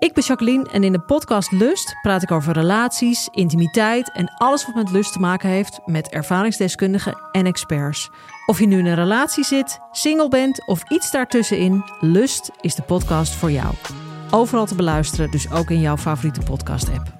Ik 0.00 0.12
ben 0.12 0.24
Jacqueline 0.24 0.68
en 0.70 0.84
in 0.84 0.92
de 0.92 1.00
podcast 1.00 1.52
Lust 1.52 1.96
praat 2.02 2.22
ik 2.22 2.30
over 2.30 2.52
relaties, 2.52 3.28
intimiteit 3.32 4.12
en 4.12 4.34
alles 4.36 4.66
wat 4.66 4.74
met 4.74 4.90
lust 4.90 5.12
te 5.12 5.18
maken 5.18 5.48
heeft 5.48 5.80
met 5.86 6.08
ervaringsdeskundigen 6.08 7.18
en 7.32 7.46
experts. 7.46 8.10
Of 8.46 8.58
je 8.58 8.66
nu 8.66 8.78
in 8.78 8.86
een 8.86 8.94
relatie 8.94 9.44
zit, 9.44 9.78
single 9.92 10.28
bent 10.28 10.66
of 10.66 10.90
iets 10.90 11.10
daartussenin, 11.10 11.84
Lust 12.00 12.50
is 12.60 12.74
de 12.74 12.82
podcast 12.82 13.34
voor 13.34 13.50
jou. 13.50 13.74
Overal 14.30 14.66
te 14.66 14.74
beluisteren, 14.74 15.30
dus 15.30 15.50
ook 15.50 15.70
in 15.70 15.80
jouw 15.80 15.96
favoriete 15.96 16.40
podcast-app. 16.40 17.18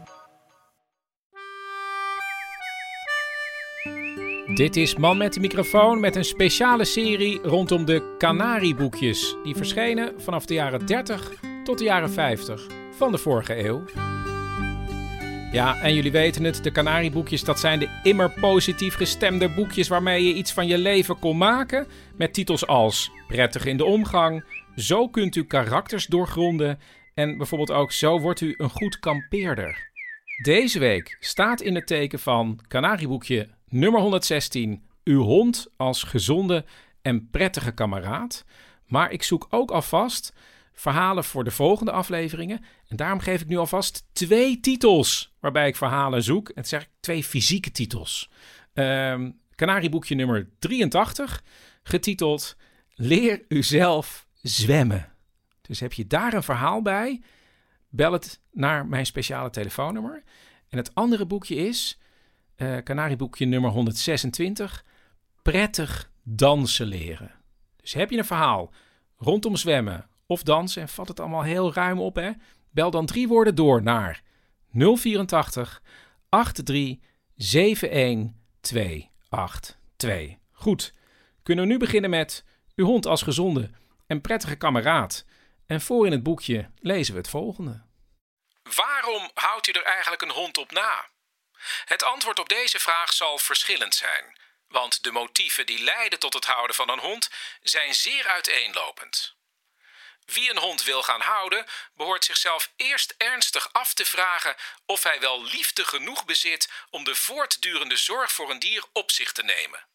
Dit 4.54 4.76
is 4.76 4.96
Man 4.96 5.16
met 5.16 5.32
de 5.32 5.40
microfoon 5.40 6.00
met 6.00 6.16
een 6.16 6.24
speciale 6.24 6.84
serie 6.84 7.40
rondom 7.42 7.84
de 7.84 8.14
Canarieboekjes. 8.18 9.36
Die 9.42 9.56
verschenen 9.56 10.12
vanaf 10.16 10.46
de 10.46 10.54
jaren 10.54 10.86
30 10.86 11.49
tot 11.70 11.78
de 11.78 11.84
jaren 11.84 12.10
50 12.10 12.66
van 12.96 13.12
de 13.12 13.18
vorige 13.18 13.64
eeuw. 13.64 13.84
Ja, 15.52 15.80
en 15.80 15.94
jullie 15.94 16.12
weten 16.12 16.44
het, 16.44 16.64
de 16.64 16.72
Canarieboekjes 16.72 17.44
dat 17.44 17.60
zijn 17.60 17.78
de 17.78 18.00
immer 18.02 18.30
positief 18.30 18.94
gestemde 18.94 19.48
boekjes 19.54 19.88
waarmee 19.88 20.26
je 20.26 20.34
iets 20.34 20.52
van 20.52 20.66
je 20.66 20.78
leven 20.78 21.18
kon 21.18 21.36
maken. 21.36 21.86
Met 22.16 22.34
titels 22.34 22.66
als 22.66 23.10
Prettig 23.28 23.64
in 23.64 23.76
de 23.76 23.84
omgang, 23.84 24.44
Zo 24.76 25.08
kunt 25.08 25.36
u 25.36 25.44
karakters 25.44 26.06
doorgronden 26.06 26.78
en 27.14 27.36
bijvoorbeeld 27.36 27.72
ook 27.72 27.92
Zo 27.92 28.20
wordt 28.20 28.40
u 28.40 28.54
een 28.56 28.70
goed 28.70 28.98
kampeerder. 28.98 29.90
Deze 30.42 30.78
week 30.78 31.16
staat 31.20 31.60
in 31.60 31.74
het 31.74 31.86
teken 31.86 32.18
van 32.18 32.60
Canarieboekje 32.68 33.48
nummer 33.68 34.00
116. 34.00 34.82
Uw 35.04 35.22
hond 35.22 35.66
als 35.76 36.02
gezonde 36.02 36.64
en 37.02 37.28
prettige 37.30 37.72
kameraad. 37.72 38.44
Maar 38.86 39.12
ik 39.12 39.22
zoek 39.22 39.46
ook 39.50 39.70
alvast 39.70 40.32
verhalen 40.80 41.24
voor 41.24 41.44
de 41.44 41.50
volgende 41.50 41.92
afleveringen. 41.92 42.64
En 42.88 42.96
daarom 42.96 43.20
geef 43.20 43.40
ik 43.40 43.46
nu 43.46 43.56
alvast 43.56 44.06
twee 44.12 44.60
titels 44.60 45.34
waarbij 45.40 45.68
ik 45.68 45.76
verhalen 45.76 46.22
zoek. 46.22 46.48
En 46.48 46.54
het 46.54 46.68
zeg 46.68 46.82
ik 46.82 46.88
twee 47.00 47.24
fysieke 47.24 47.70
titels. 47.70 48.30
Ehm 48.72 49.30
Canarieboekje 49.54 50.14
nummer 50.14 50.48
83, 50.58 51.42
getiteld 51.82 52.56
Leer 52.94 53.44
uzelf 53.48 54.26
zwemmen. 54.42 55.12
Dus 55.62 55.80
heb 55.80 55.92
je 55.92 56.06
daar 56.06 56.32
een 56.32 56.42
verhaal 56.42 56.82
bij? 56.82 57.22
Bel 57.88 58.12
het 58.12 58.40
naar 58.52 58.86
mijn 58.86 59.06
speciale 59.06 59.50
telefoonnummer. 59.50 60.22
En 60.68 60.78
het 60.78 60.94
andere 60.94 61.26
boekje 61.26 61.54
is 61.54 61.98
eh 62.56 62.76
Canarieboekje 62.76 63.46
nummer 63.46 63.70
126. 63.70 64.84
Prettig 65.42 66.10
dansen 66.22 66.86
leren. 66.86 67.34
Dus 67.76 67.92
heb 67.92 68.10
je 68.10 68.18
een 68.18 68.24
verhaal 68.24 68.72
rondom 69.16 69.56
zwemmen 69.56 70.10
of 70.30 70.42
dansen 70.42 70.82
en 70.82 70.88
vat 70.88 71.08
het 71.08 71.20
allemaal 71.20 71.42
heel 71.42 71.72
ruim 71.72 72.00
op, 72.00 72.14
hè? 72.14 72.30
Bel 72.70 72.90
dan 72.90 73.06
drie 73.06 73.28
woorden 73.28 73.54
door 73.54 73.82
naar 73.82 74.22
084 74.72 75.82
83 76.28 76.98
71 77.36 78.30
282. 78.60 80.36
Goed, 80.52 80.92
kunnen 81.42 81.64
we 81.64 81.70
nu 81.70 81.78
beginnen 81.78 82.10
met 82.10 82.44
uw 82.76 82.86
hond 82.86 83.06
als 83.06 83.22
gezonde 83.22 83.70
en 84.06 84.20
prettige 84.20 84.56
kameraad. 84.56 85.24
En 85.66 85.80
voor 85.80 86.06
in 86.06 86.12
het 86.12 86.22
boekje 86.22 86.70
lezen 86.78 87.12
we 87.14 87.20
het 87.20 87.30
volgende. 87.30 87.82
Waarom 88.74 89.30
houdt 89.34 89.68
u 89.68 89.72
er 89.72 89.84
eigenlijk 89.84 90.22
een 90.22 90.30
hond 90.30 90.58
op 90.58 90.70
na? 90.70 91.08
Het 91.84 92.04
antwoord 92.04 92.38
op 92.38 92.48
deze 92.48 92.78
vraag 92.78 93.12
zal 93.12 93.38
verschillend 93.38 93.94
zijn, 93.94 94.38
want 94.68 95.02
de 95.02 95.12
motieven 95.12 95.66
die 95.66 95.82
leiden 95.82 96.18
tot 96.18 96.34
het 96.34 96.44
houden 96.44 96.76
van 96.76 96.90
een 96.90 96.98
hond 96.98 97.30
zijn 97.62 97.94
zeer 97.94 98.26
uiteenlopend. 98.26 99.38
Wie 100.32 100.50
een 100.50 100.58
hond 100.58 100.82
wil 100.82 101.02
gaan 101.02 101.20
houden, 101.20 101.66
behoort 101.94 102.24
zichzelf 102.24 102.70
eerst 102.76 103.14
ernstig 103.16 103.72
af 103.72 103.94
te 103.94 104.04
vragen 104.04 104.56
of 104.86 105.02
hij 105.02 105.20
wel 105.20 105.44
liefde 105.44 105.84
genoeg 105.84 106.24
bezit 106.24 106.68
om 106.90 107.04
de 107.04 107.14
voortdurende 107.14 107.96
zorg 107.96 108.32
voor 108.32 108.50
een 108.50 108.58
dier 108.58 108.84
op 108.92 109.10
zich 109.10 109.32
te 109.32 109.42
nemen. 109.42 109.86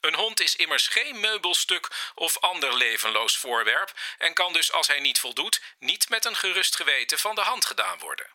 Een 0.00 0.14
hond 0.14 0.40
is 0.40 0.56
immers 0.56 0.88
geen 0.88 1.20
meubelstuk 1.20 2.12
of 2.14 2.38
ander 2.38 2.76
levenloos 2.76 3.36
voorwerp 3.36 3.92
en 4.18 4.34
kan 4.34 4.52
dus 4.52 4.72
als 4.72 4.86
hij 4.86 5.00
niet 5.00 5.18
voldoet 5.18 5.60
niet 5.78 6.08
met 6.08 6.24
een 6.24 6.36
gerust 6.36 6.76
geweten 6.76 7.18
van 7.18 7.34
de 7.34 7.40
hand 7.40 7.64
gedaan 7.64 7.98
worden. 7.98 8.30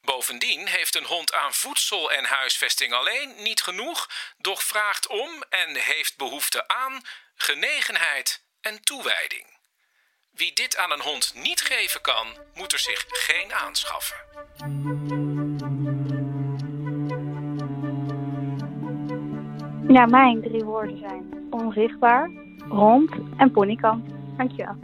Bovendien 0.00 0.66
heeft 0.66 0.94
een 0.94 1.04
hond 1.04 1.32
aan 1.32 1.54
voedsel 1.54 2.12
en 2.12 2.24
huisvesting 2.24 2.92
alleen 2.92 3.42
niet 3.42 3.62
genoeg, 3.62 4.10
doch 4.36 4.62
vraagt 4.62 5.06
om 5.06 5.42
en 5.48 5.76
heeft 5.76 6.16
behoefte 6.16 6.68
aan 6.68 7.06
genegenheid 7.34 8.42
en 8.60 8.82
toewijding. 8.82 9.57
Wie 10.38 10.50
dit 10.54 10.76
aan 10.76 10.90
een 10.90 11.00
hond 11.00 11.34
niet 11.42 11.60
geven 11.60 12.00
kan, 12.00 12.26
moet 12.54 12.72
er 12.72 12.78
zich 12.78 13.04
geen 13.08 13.52
aanschaffen. 13.52 14.16
Ja, 19.88 20.06
mijn 20.06 20.42
drie 20.42 20.64
woorden 20.64 20.98
zijn 20.98 21.46
onzichtbaar, 21.50 22.30
rond 22.68 23.10
en 23.36 23.50
ponykamp. 23.50 24.06
Dankjewel. 24.36 24.76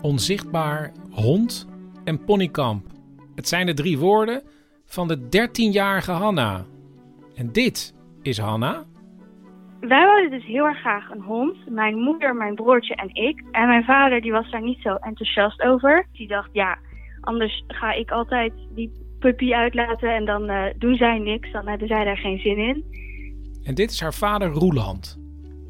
Onzichtbaar, 0.00 0.92
hond 1.10 1.66
en 2.04 2.24
ponykamp. 2.24 2.86
Het 3.34 3.48
zijn 3.48 3.66
de 3.66 3.74
drie 3.74 3.98
woorden 3.98 4.42
van 4.86 5.08
de 5.08 5.18
13-jarige 5.18 6.12
Hanna. 6.12 6.66
En 7.34 7.52
dit 7.52 7.94
is 8.22 8.38
Hanna. 8.38 8.84
Wij 9.88 10.06
wilden 10.06 10.30
dus 10.30 10.46
heel 10.46 10.64
erg 10.64 10.78
graag 10.78 11.10
een 11.10 11.22
hond. 11.22 11.70
Mijn 11.70 11.94
moeder, 11.94 12.36
mijn 12.36 12.54
broertje 12.54 12.94
en 12.94 13.14
ik. 13.14 13.42
En 13.50 13.68
mijn 13.68 13.84
vader 13.84 14.20
die 14.20 14.32
was 14.32 14.50
daar 14.50 14.62
niet 14.62 14.80
zo 14.80 14.94
enthousiast 14.94 15.62
over. 15.62 16.06
Die 16.12 16.28
dacht, 16.28 16.48
ja, 16.52 16.78
anders 17.20 17.64
ga 17.66 17.92
ik 17.92 18.10
altijd 18.10 18.52
die 18.74 18.90
puppy 19.18 19.52
uitlaten 19.52 20.14
en 20.14 20.24
dan 20.24 20.48
eh, 20.48 20.64
doen 20.78 20.96
zij 20.96 21.18
niks. 21.18 21.52
Dan 21.52 21.68
hebben 21.68 21.88
zij 21.88 22.04
daar 22.04 22.16
geen 22.16 22.38
zin 22.38 22.58
in. 22.58 22.84
En 23.64 23.74
dit 23.74 23.90
is 23.90 24.00
haar 24.00 24.14
vader 24.14 24.48
Roeland. 24.48 25.18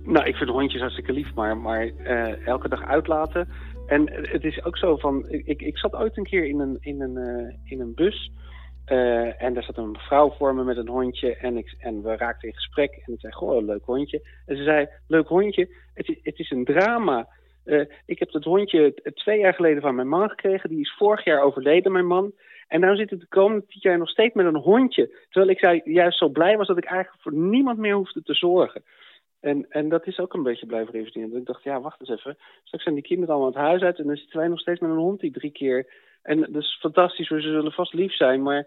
Nou, 0.05 0.27
ik 0.27 0.37
vind 0.37 0.51
hondjes 0.51 0.81
hartstikke 0.81 1.13
lief, 1.13 1.35
maar, 1.35 1.57
maar 1.57 1.87
eh, 1.87 2.47
elke 2.47 2.69
dag 2.69 2.83
uitlaten. 2.83 3.49
En 3.87 4.11
het 4.13 4.45
is 4.45 4.65
ook 4.65 4.77
zo 4.77 4.97
van, 4.97 5.25
ik, 5.29 5.63
ik 5.63 5.79
zat 5.79 5.95
ooit 5.95 6.17
een 6.17 6.25
keer 6.25 6.45
in 6.45 6.61
een, 6.61 6.77
in 6.81 7.01
een, 7.01 7.17
eh, 7.17 7.55
in 7.65 7.81
een 7.81 7.95
bus. 7.95 8.33
Eh, 8.85 9.43
en 9.43 9.55
daar 9.55 9.63
zat 9.63 9.77
een 9.77 9.91
mevrouw 9.91 10.31
voor 10.31 10.55
me 10.55 10.65
met 10.65 10.77
een 10.77 10.89
hondje. 10.89 11.37
En, 11.37 11.57
ik, 11.57 11.75
en 11.79 12.03
we 12.03 12.17
raakten 12.17 12.49
in 12.49 12.55
gesprek. 12.55 13.03
En 13.07 13.13
ik 13.13 13.21
zei, 13.21 13.33
goh, 13.33 13.65
leuk 13.65 13.85
hondje. 13.85 14.23
En 14.47 14.57
ze 14.57 14.63
zei, 14.63 14.89
leuk 15.09 15.29
hondje, 15.29 15.69
het 15.95 16.09
is, 16.09 16.19
het 16.23 16.39
is 16.39 16.51
een 16.51 16.65
drama. 16.65 17.29
Eh, 17.65 17.85
ik 18.07 18.19
heb 18.19 18.31
dat 18.31 18.45
hondje 18.45 18.95
twee 19.15 19.39
jaar 19.39 19.55
geleden 19.55 19.83
van 19.83 19.95
mijn 19.95 20.09
man 20.09 20.29
gekregen. 20.29 20.69
Die 20.69 20.81
is 20.81 20.95
vorig 20.99 21.25
jaar 21.25 21.43
overleden, 21.43 21.93
mijn 21.93 22.07
man. 22.07 22.33
En 22.69 22.81
nu 22.81 22.97
zit 22.97 23.11
ik 23.11 23.21
de 23.21 23.27
komende 23.29 23.67
tien 23.67 23.81
jaar 23.81 23.99
nog 23.99 24.09
steeds 24.09 24.35
met 24.35 24.47
een 24.47 24.57
hondje. 24.57 25.19
Terwijl 25.29 25.53
ik 25.53 25.59
zei, 25.59 25.81
juist 25.85 26.19
zo 26.19 26.29
blij 26.29 26.57
was 26.57 26.67
dat 26.67 26.79
ik 26.79 26.85
eigenlijk 26.85 27.23
voor 27.23 27.35
niemand 27.35 27.79
meer 27.79 27.95
hoefde 27.95 28.23
te 28.23 28.35
zorgen. 28.35 28.83
En, 29.41 29.67
en 29.69 29.89
dat 29.89 30.07
is 30.07 30.19
ook 30.19 30.35
een 30.35 30.43
beetje 30.43 30.67
blijven 30.67 30.93
reviseren. 30.93 31.31
Dat 31.31 31.39
ik 31.39 31.47
dacht, 31.47 31.63
ja, 31.63 31.81
wacht 31.81 32.01
eens 32.01 32.11
even. 32.11 32.37
Straks 32.63 32.83
zijn 32.83 32.95
die 32.95 33.05
kinderen 33.05 33.35
allemaal 33.35 33.53
het 33.53 33.63
huis 33.63 33.83
uit 33.83 33.99
en 33.99 34.07
dan 34.07 34.17
zitten 34.17 34.39
wij 34.39 34.49
nog 34.49 34.61
steeds 34.61 34.81
met 34.81 34.91
een 34.91 34.97
hond 34.97 35.21
die 35.21 35.33
drie 35.33 35.51
keer. 35.51 35.93
En 36.25 36.41
dat 36.41 36.63
is 36.63 36.79
fantastisch, 36.81 37.29
hoor. 37.29 37.41
ze 37.41 37.49
zullen 37.49 37.73
vast 37.73 37.93
lief 37.93 38.15
zijn. 38.15 38.43
Maar 38.43 38.67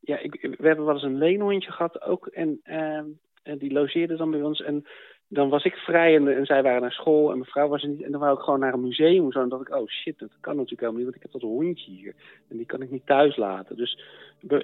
ja, 0.00 0.18
ik, 0.18 0.56
we 0.58 0.66
hebben 0.66 0.84
wel 0.84 0.94
eens 0.94 1.02
een 1.02 1.18
leenhondje 1.18 1.72
gehad 1.72 2.02
ook. 2.02 2.26
En, 2.26 2.60
ehm, 2.62 3.04
en 3.42 3.58
die 3.58 3.72
logeerde 3.72 4.16
dan 4.16 4.30
bij 4.30 4.42
ons. 4.42 4.62
En 4.62 4.86
dan 5.28 5.48
was 5.48 5.64
ik 5.64 5.74
vrij 5.74 6.16
en, 6.16 6.36
en 6.36 6.46
zij 6.46 6.62
waren 6.62 6.80
naar 6.80 6.92
school 6.92 7.30
en 7.30 7.38
mijn 7.38 7.50
vrouw 7.50 7.68
was 7.68 7.82
er 7.82 7.88
niet. 7.88 8.02
En 8.02 8.10
dan 8.10 8.20
wou 8.20 8.36
ik 8.38 8.44
gewoon 8.44 8.60
naar 8.60 8.72
een 8.72 8.80
museum. 8.80 9.32
Zo, 9.32 9.42
en 9.42 9.48
dacht 9.48 9.68
ik, 9.68 9.74
oh 9.74 9.88
shit, 9.88 10.18
dat 10.18 10.30
kan 10.40 10.56
natuurlijk 10.56 10.80
helemaal 10.80 11.02
niet. 11.02 11.12
Want 11.12 11.16
ik 11.16 11.22
heb 11.22 11.32
dat 11.32 11.50
hondje 11.50 11.90
hier. 11.90 12.14
En 12.48 12.56
die 12.56 12.66
kan 12.66 12.82
ik 12.82 12.90
niet 12.90 13.06
thuis 13.06 13.36
laten. 13.36 13.76
Dus 13.76 14.00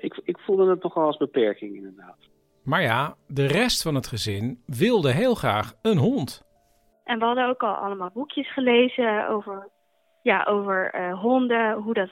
ik, 0.01 0.21
ik 0.25 0.39
voelde 0.39 0.71
het 0.71 0.83
nogal 0.83 1.07
als 1.07 1.17
beperking 1.17 1.77
inderdaad. 1.77 2.19
Maar 2.65 2.83
ja, 2.83 3.15
de 3.27 3.47
rest 3.47 3.83
van 3.83 3.95
het 3.95 4.07
gezin 4.07 4.63
wilde 4.67 5.13
heel 5.13 5.35
graag 5.35 5.75
een 5.83 5.99
hond. 5.99 6.45
En 7.05 7.19
we 7.19 7.25
hadden 7.25 7.49
ook 7.49 7.63
al 7.63 7.75
allemaal 7.75 8.11
boekjes 8.15 8.53
gelezen 8.53 9.29
over, 9.29 9.69
ja, 10.23 10.45
over 10.45 10.91
eh, 10.91 11.21
honden, 11.21 11.73
hoe 11.73 11.95
dat 11.95 12.11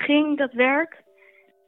ging, 0.00 0.38
dat 0.38 0.52
werk. 0.52 1.02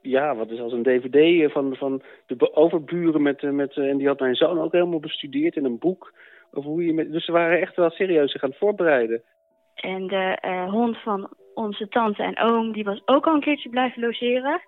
ja, 0.02 0.36
wat 0.36 0.50
is 0.50 0.60
als 0.60 0.72
een 0.72 0.82
dvd 0.82 1.52
van, 1.52 1.76
van 1.76 2.02
de 2.26 2.54
overburen 2.54 3.22
met, 3.22 3.42
eh, 3.42 3.50
met 3.50 3.76
eh, 3.76 3.88
en 3.88 3.96
die 3.96 4.06
had 4.06 4.20
mijn 4.20 4.34
zoon 4.34 4.60
ook 4.60 4.72
helemaal 4.72 5.00
bestudeerd 5.00 5.56
in 5.56 5.64
een 5.64 5.78
boek 5.78 6.12
over 6.52 6.70
hoe 6.70 6.84
je 6.84 6.92
met, 6.92 7.12
dus 7.12 7.24
ze 7.24 7.32
waren 7.32 7.60
echt 7.60 7.76
wel 7.76 7.90
serieus 7.90 8.32
zich 8.32 8.42
aan 8.42 8.50
het 8.50 8.58
voorbereiden. 8.58 9.22
En 9.74 10.06
de 10.06 10.38
eh, 10.40 10.70
hond 10.70 10.98
van 10.98 11.30
onze 11.54 11.88
tante 11.88 12.22
en 12.22 12.38
oom, 12.38 12.72
die 12.72 12.84
was 12.84 13.02
ook 13.04 13.26
al 13.26 13.34
een 13.34 13.40
keertje 13.40 13.68
blijven 13.68 14.02
logeren. 14.02 14.60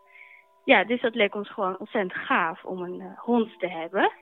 Ja, 0.65 0.85
dus 0.85 1.01
dat 1.01 1.15
leek 1.15 1.35
ons 1.35 1.53
gewoon 1.53 1.79
ontzettend 1.79 2.15
gaaf 2.15 2.65
om 2.65 2.83
een 2.83 3.01
eh, 3.01 3.19
hond 3.19 3.59
te 3.59 3.69
hebben. 3.69 4.13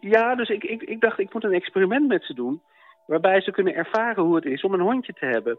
Ja, 0.00 0.34
dus 0.34 0.48
ik, 0.48 0.64
ik, 0.64 0.82
ik 0.82 1.00
dacht, 1.00 1.18
ik 1.18 1.32
moet 1.32 1.44
een 1.44 1.52
experiment 1.52 2.08
met 2.08 2.24
ze 2.24 2.34
doen. 2.34 2.62
Waarbij 3.06 3.40
ze 3.40 3.50
kunnen 3.50 3.74
ervaren 3.74 4.24
hoe 4.24 4.34
het 4.34 4.44
is 4.44 4.62
om 4.62 4.74
een 4.74 4.80
hondje 4.80 5.12
te 5.12 5.26
hebben. 5.26 5.58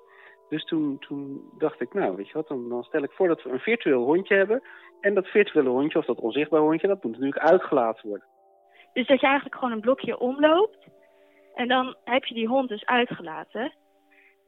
Dus 0.50 0.66
toen, 0.66 1.00
toen 1.00 1.42
dacht 1.58 1.82
ik, 1.82 1.94
nou, 1.94 2.16
weet 2.16 2.28
je 2.28 2.34
wat, 2.34 2.48
dan, 2.48 2.70
dan 2.70 2.84
stel 2.84 3.04
ik 3.04 3.12
voor 3.12 3.28
dat 3.28 3.44
we 3.44 3.50
een 3.50 3.60
virtueel 3.60 4.04
hondje 4.04 4.36
hebben. 4.36 4.62
En 5.02 5.14
dat 5.14 5.28
virtuele 5.28 5.70
hondje, 5.70 6.00
of 6.00 6.06
dat 6.06 6.20
onzichtbaar 6.20 6.62
hondje, 6.62 6.88
dat 6.88 7.04
moet 7.04 7.12
natuurlijk 7.12 7.46
uitgelaten 7.52 8.10
worden. 8.10 8.28
Dus 8.94 9.08
dat 9.08 9.20
je 9.20 9.26
eigenlijk 9.26 9.56
gewoon 9.56 9.74
een 9.74 9.82
blokje 9.82 10.20
omloopt. 10.20 10.88
En 11.56 11.68
dan 11.68 11.96
heb 12.04 12.26
je 12.26 12.34
die 12.34 12.48
hond 12.48 12.70
dus 12.70 12.86
uitgelaten. 12.86 13.74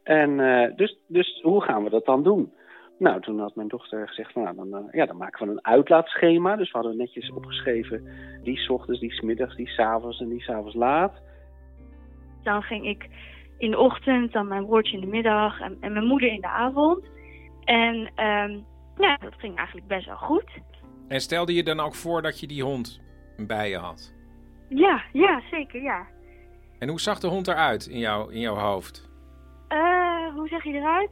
En 0.04 0.40
uh, 0.40 0.76
dus, 0.76 1.00
dus 1.08 1.42
hoe 1.42 1.64
gaan 1.64 1.84
we 1.84 1.90
dat 1.90 2.06
dan 2.06 2.24
doen? 2.24 2.54
Nou, 3.00 3.22
toen 3.22 3.40
had 3.40 3.56
mijn 3.56 3.68
dochter 3.68 4.08
gezegd, 4.08 4.32
van, 4.32 4.44
nou, 4.44 4.56
dan, 4.56 4.68
uh, 4.68 4.92
ja, 4.92 5.06
dan 5.06 5.18
maken 5.18 5.46
we 5.46 5.52
een 5.52 5.66
uitlaatschema. 5.66 6.56
Dus 6.56 6.72
we 6.72 6.78
hadden 6.78 6.98
netjes 6.98 7.32
opgeschreven, 7.32 8.08
die 8.44 8.58
s 8.58 8.70
ochtends, 8.70 9.00
die 9.00 9.14
s 9.14 9.22
middags, 9.22 9.56
die 9.56 9.68
s 9.68 9.80
avonds 9.80 10.20
en 10.20 10.30
die 10.30 10.42
s 10.42 10.50
avonds 10.50 10.76
laat. 10.76 11.22
Dan 12.44 12.62
ging 12.62 12.88
ik 12.88 13.10
in 13.57 13.71
de 13.71 13.77
ochtend, 13.77 14.31
dan 14.33 14.48
mijn 14.48 14.65
broertje 14.65 14.94
in 14.94 15.01
de 15.01 15.07
middag 15.07 15.59
en, 15.59 15.77
en 15.81 15.94
mijn 15.94 16.06
moeder 16.06 16.30
in 16.30 16.42
de 16.42 16.48
avond. 16.48 17.06
En 17.63 17.95
um, 17.95 18.65
ja, 18.98 19.18
dat 19.18 19.33
ging 19.38 19.57
eigenlijk 19.57 19.88
best 19.88 20.06
wel 20.06 20.15
goed. 20.15 20.50
En 21.07 21.21
stelde 21.21 21.54
je 21.54 21.63
dan 21.63 21.80
ook 21.80 21.95
voor 21.95 22.21
dat 22.21 22.39
je 22.39 22.48
die 22.48 22.63
hond 22.63 23.01
bij 23.38 23.69
je 23.69 23.77
had? 23.77 24.15
Ja, 24.69 25.04
ja, 25.13 25.42
zeker, 25.51 25.81
ja. 25.81 26.07
En 26.80 26.89
hoe 26.89 27.00
zag 27.00 27.19
de 27.19 27.27
hond 27.27 27.48
eruit 27.48 27.88
in, 27.88 28.00
jou, 28.00 28.33
in 28.33 28.39
jouw 28.39 28.56
hoofd? 28.56 29.09
Uh, 29.69 30.33
hoe 30.33 30.48
zeg 30.48 30.63
je 30.63 30.74
eruit? 30.74 31.10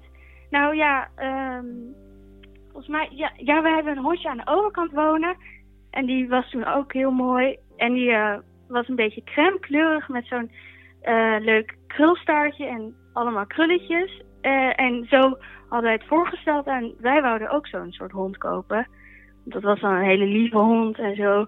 Nou 0.49 0.75
ja, 0.75 1.09
um, 1.57 1.95
volgens 2.65 2.87
mij, 2.87 3.09
ja, 3.11 3.31
ja, 3.37 3.61
we 3.61 3.69
hebben 3.69 3.97
een 3.97 4.03
hondje 4.03 4.29
aan 4.29 4.37
de 4.37 4.47
overkant 4.47 4.91
wonen. 4.91 5.37
En 5.89 6.05
die 6.05 6.27
was 6.29 6.49
toen 6.49 6.65
ook 6.65 6.93
heel 6.93 7.11
mooi. 7.11 7.57
En 7.77 7.93
die 7.93 8.09
uh, 8.09 8.37
was 8.67 8.87
een 8.87 8.95
beetje 8.95 9.23
crème 9.23 9.59
kleurig 9.59 10.07
met 10.07 10.25
zo'n 10.25 10.51
uh, 11.03 11.35
leuk 11.39 11.77
krulstaartje 11.95 12.65
en 12.65 12.95
allemaal 13.13 13.45
krulletjes. 13.45 14.21
Uh, 14.41 14.79
en 14.79 15.05
zo 15.09 15.37
hadden 15.69 15.81
wij 15.81 15.93
het 15.93 16.07
voorgesteld 16.07 16.65
en 16.65 16.95
wij 16.99 17.21
wouden 17.21 17.49
ook 17.49 17.67
zo'n 17.67 17.91
soort 17.91 18.11
hond 18.11 18.37
kopen. 18.37 18.87
Dat 19.45 19.63
was 19.63 19.79
dan 19.79 19.93
een 19.93 20.03
hele 20.03 20.25
lieve 20.25 20.57
hond 20.57 20.99
en 20.99 21.15
zo. 21.15 21.45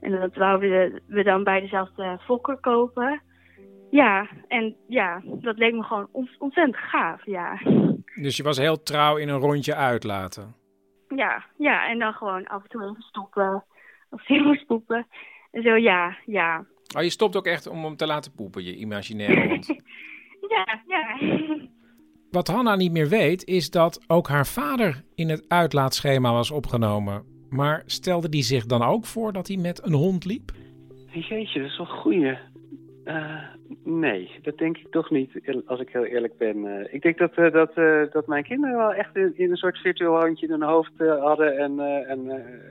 En 0.00 0.20
dat 0.20 0.34
wouden 0.34 1.02
we 1.06 1.22
dan 1.22 1.44
bij 1.44 1.60
dezelfde 1.60 2.18
fokker 2.20 2.56
kopen. 2.56 3.22
Ja, 3.90 4.28
en 4.48 4.76
ja, 4.88 5.22
dat 5.24 5.58
leek 5.58 5.74
me 5.74 5.82
gewoon 5.82 6.08
ontzettend 6.38 6.76
gaaf, 6.76 7.26
ja. 7.26 7.58
Dus 8.14 8.36
je 8.36 8.42
was 8.42 8.58
heel 8.58 8.82
trouw 8.82 9.16
in 9.16 9.28
een 9.28 9.38
rondje 9.38 9.74
uitlaten? 9.74 10.54
Ja, 11.08 11.44
ja, 11.56 11.88
en 11.88 11.98
dan 11.98 12.12
gewoon 12.12 12.46
af 12.46 12.62
en 12.62 12.68
toe 12.68 12.82
even 12.82 13.02
stoppen. 13.02 13.64
Of 14.10 14.28
even 14.28 14.56
stoppen. 14.56 15.06
En 15.50 15.62
zo, 15.62 15.76
ja, 15.76 16.16
ja. 16.24 16.64
Oh, 16.96 17.02
je 17.02 17.10
stopt 17.10 17.36
ook 17.36 17.46
echt 17.46 17.66
om 17.66 17.84
hem 17.84 17.96
te 17.96 18.06
laten 18.06 18.32
poepen, 18.32 18.64
je 18.64 18.76
imaginaire 18.76 19.48
hond? 19.48 19.66
ja, 20.54 20.82
ja. 20.86 21.18
Wat 22.30 22.48
Hanna 22.48 22.76
niet 22.76 22.92
meer 22.92 23.08
weet, 23.08 23.44
is 23.44 23.70
dat 23.70 24.04
ook 24.06 24.28
haar 24.28 24.46
vader 24.46 25.04
in 25.14 25.28
het 25.28 25.44
uitlaatschema 25.48 26.32
was 26.32 26.50
opgenomen. 26.50 27.24
Maar 27.50 27.82
stelde 27.86 28.28
die 28.28 28.42
zich 28.42 28.66
dan 28.66 28.82
ook 28.82 29.06
voor 29.06 29.32
dat 29.32 29.48
hij 29.48 29.56
met 29.56 29.86
een 29.86 29.92
hond 29.92 30.24
liep? 30.24 30.52
Jeetje, 31.12 31.60
dat 31.60 31.70
is 31.70 31.78
wel 31.78 31.86
een 31.86 31.92
goeie. 31.92 32.36
Uh, 33.06 33.42
nee, 33.84 34.30
dat 34.42 34.58
denk 34.58 34.76
ik 34.76 34.90
toch 34.90 35.10
niet, 35.10 35.30
als 35.66 35.80
ik 35.80 35.88
heel 35.88 36.04
eerlijk 36.04 36.36
ben. 36.38 36.56
Uh, 36.56 36.94
ik 36.94 37.02
denk 37.02 37.18
dat, 37.18 37.36
uh, 37.36 37.52
dat, 37.52 37.74
dat 38.12 38.26
mijn 38.26 38.44
kinderen 38.44 38.76
wel 38.76 38.92
echt 38.92 39.16
in, 39.16 39.32
in, 39.36 39.50
een 39.50 39.56
soort 39.56 39.78
virtueel 39.78 40.16
handje 40.16 40.46
in 40.46 40.52
hun 40.52 40.62
hoofd 40.62 40.92
hadden 40.98 41.58
en, 41.58 41.80
en 42.08 42.18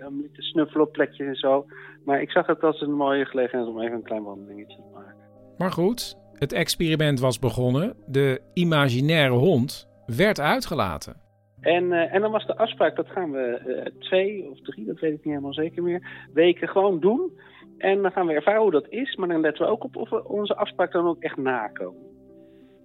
om 0.06 0.28
te 0.34 0.42
snuffelen 0.42 0.86
op 0.86 0.92
plekjes 0.92 1.28
en 1.28 1.36
zo. 1.36 1.66
Maar 2.06 2.22
ik 2.22 2.32
zag 2.32 2.48
het 2.48 2.64
als 2.64 2.82
een 2.82 2.94
mooie 2.94 3.26
gelegenheid 3.26 3.70
om 3.70 3.82
even 3.82 3.96
een 3.96 4.04
klein 4.04 4.24
wandelingetje 4.24 4.78
te 4.78 4.94
maken. 4.94 5.16
Maar 5.58 5.72
goed, 5.72 6.18
het 6.34 6.54
experiment 6.54 7.20
was 7.20 7.40
begonnen. 7.40 7.94
De 8.08 8.42
imaginaire 8.54 9.36
hond 9.36 9.90
werd 10.06 10.40
uitgelaten. 10.40 11.16
En, 11.62 11.92
en 11.92 12.22
dan 12.22 12.32
was 12.32 12.46
de 12.46 12.58
afspraak, 12.58 12.96
dat 12.96 13.08
gaan 13.08 13.32
we 13.32 13.92
twee 14.00 14.50
of 14.50 14.62
drie, 14.62 14.86
dat 14.86 15.00
weet 15.00 15.14
ik 15.14 15.24
niet 15.24 15.34
helemaal 15.34 15.54
zeker 15.54 15.84
meer, 15.84 16.28
weken 16.34 16.68
gewoon 16.68 17.00
doen. 17.00 17.32
En 17.78 18.02
dan 18.02 18.12
gaan 18.12 18.28
we 18.28 18.34
ervaren 18.34 18.62
hoe 18.62 18.72
dat 18.72 18.90
is, 18.90 19.16
maar 19.16 19.28
dan 19.28 19.42
letten 19.42 19.66
we 19.66 19.72
ook 19.72 19.84
op 19.84 19.96
of 19.96 20.10
we 20.10 20.28
onze 20.28 20.56
afspraak 20.56 20.92
dan 20.92 21.08
ook 21.08 21.22
echt 21.22 21.38
nakomen. 21.38 22.04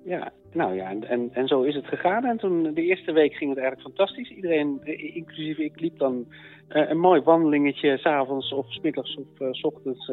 Ja, 0.05 0.33
nou 0.53 0.75
ja, 0.75 0.91
en, 1.01 1.31
en 1.33 1.47
zo 1.47 1.63
is 1.63 1.75
het 1.75 1.87
gegaan. 1.87 2.25
En 2.25 2.37
toen 2.37 2.75
de 2.75 2.83
eerste 2.83 3.13
week 3.13 3.35
ging 3.35 3.51
het 3.51 3.59
eigenlijk 3.59 3.89
fantastisch. 3.89 4.31
Iedereen, 4.31 4.81
inclusief 5.15 5.59
ik, 5.59 5.81
liep 5.81 5.99
dan 5.99 6.27
uh, 6.69 6.89
een 6.89 6.99
mooi 6.99 7.21
wandelingetje, 7.21 7.99
s'avonds 7.99 8.53
of 8.53 8.73
s 8.73 8.81
middags 8.81 9.17
of 9.17 9.41
uh, 9.41 9.49
s 9.51 9.63
ochtends. 9.63 10.13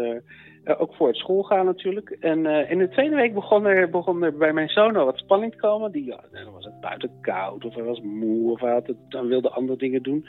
Uh, 0.68 0.81
ook 0.81 0.94
voor 0.94 1.08
het 1.08 1.16
school 1.16 1.44
gaan 1.44 1.66
natuurlijk. 1.66 2.10
En 2.10 2.46
in 2.69 2.78
de 2.78 2.90
tweede 2.90 3.16
week 3.16 3.34
begon 3.34 3.66
er, 3.66 3.90
begon 3.90 4.24
er 4.24 4.38
bij 4.38 4.54
mijn 4.54 4.69
zoon 4.69 4.96
al 4.96 5.06
wat 5.06 5.18
spanning 5.18 5.52
te 5.52 5.58
komen. 5.58 5.92
Die, 5.92 6.06
ja, 6.06 6.24
dan 6.31 6.54
was 6.54 6.66
het 6.66 6.80
buiten 6.81 7.12
koud 7.22 7.66
of 7.66 7.74
hij 7.74 7.84
was 7.84 8.02
moe 8.02 8.52
of 8.52 8.60
hij 8.60 8.72
had 8.72 8.88
het, 8.88 8.98
dan 9.10 9.28
wilde 9.28 9.50
andere 9.50 9.78
dingen 9.78 10.04
doen. 10.04 10.28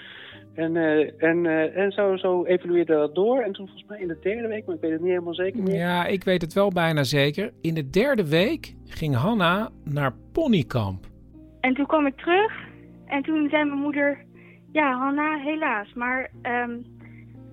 En, 0.54 0.74
uh, 0.74 1.22
en, 1.22 1.44
uh, 1.44 1.76
en 1.76 1.92
zo, 1.92 2.16
zo 2.16 2.44
evolueerde 2.44 2.94
dat 2.94 3.14
door. 3.14 3.38
En 3.38 3.52
toen 3.52 3.66
volgens 3.66 3.88
mij 3.88 4.00
in 4.00 4.08
de 4.08 4.18
derde 4.20 4.48
week, 4.48 4.66
maar 4.66 4.74
ik 4.74 4.80
weet 4.80 4.90
het 4.90 5.00
niet 5.00 5.10
helemaal 5.10 5.34
zeker 5.34 5.62
meer. 5.62 5.74
Ja, 5.76 6.06
ik 6.06 6.24
weet 6.24 6.42
het 6.42 6.52
wel 6.52 6.70
bijna 6.70 7.04
zeker. 7.04 7.52
In 7.60 7.74
de 7.74 7.90
derde 7.90 8.28
week 8.28 8.74
ging 8.84 9.14
Hanna 9.14 9.68
naar 9.84 10.12
ponykamp. 10.32 11.06
En 11.60 11.74
toen 11.74 11.86
kwam 11.86 12.06
ik 12.06 12.16
terug. 12.16 12.52
En 13.06 13.22
toen 13.22 13.48
zei 13.48 13.64
mijn 13.64 13.80
moeder... 13.80 14.26
Ja, 14.72 14.98
Hanna, 14.98 15.38
helaas. 15.38 15.92
Maar 15.94 16.30
um, 16.42 16.84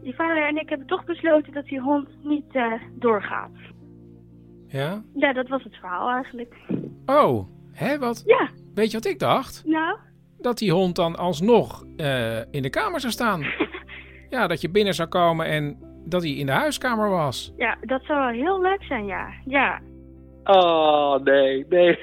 je 0.06 0.14
vader 0.14 0.48
en 0.48 0.58
ik 0.58 0.70
hebben 0.70 0.88
toch 0.88 1.06
besloten 1.06 1.54
dat 1.54 1.66
die 1.66 1.80
hond 1.80 2.10
niet 2.24 2.56
uh, 2.56 2.74
doorgaat. 2.92 3.52
Ja? 4.68 5.04
Ja, 5.16 5.34
dat 5.34 5.48
was 5.48 5.64
het 5.64 5.76
verhaal 5.76 6.10
eigenlijk. 6.10 6.56
Oh, 7.06 7.48
hè, 7.72 8.00
wat? 8.00 8.24
Ja. 8.26 8.50
Weet 8.74 8.92
je 8.92 8.98
wat 8.98 9.06
ik 9.06 9.20
dacht? 9.20 9.64
Nou? 9.66 9.98
dat 10.46 10.58
die 10.58 10.72
hond 10.72 10.96
dan 10.96 11.16
alsnog 11.16 11.86
uh, 11.98 12.40
in 12.52 12.62
de 12.62 12.70
kamer 12.70 13.00
zou 13.00 13.14
staan. 13.14 13.46
ja, 14.36 14.48
dat 14.48 14.62
je 14.62 14.70
binnen 14.70 14.94
zou 14.94 15.10
komen 15.10 15.46
en 15.46 15.78
dat 16.06 16.22
hij 16.22 16.32
in 16.32 16.46
de 16.46 16.52
huiskamer 16.52 17.10
was. 17.10 17.54
Ja, 17.58 17.78
dat 17.82 18.04
zou 18.04 18.20
wel 18.20 18.44
heel 18.44 18.62
leuk 18.62 18.84
zijn, 18.84 19.06
ja. 19.06 19.30
Ja. 19.46 19.82
Oh, 20.44 21.24
nee, 21.24 21.66
nee. 21.70 22.00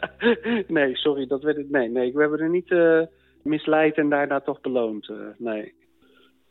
nee, 0.78 0.96
sorry, 0.96 1.26
dat 1.26 1.42
werd 1.42 1.56
het. 1.56 1.70
Nee, 1.70 1.88
nee, 1.88 2.12
we 2.12 2.20
hebben 2.20 2.40
er 2.40 2.50
niet 2.50 2.70
uh, 2.70 3.02
misleid 3.42 3.96
en 3.96 4.08
daarna 4.08 4.40
toch 4.40 4.60
beloond. 4.60 5.08
Uh, 5.08 5.16
nee. 5.38 5.74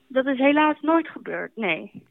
Dat 0.08 0.26
is 0.26 0.38
helaas 0.38 0.78
nooit 0.82 1.08
gebeurd, 1.08 1.52
nee. 1.56 2.04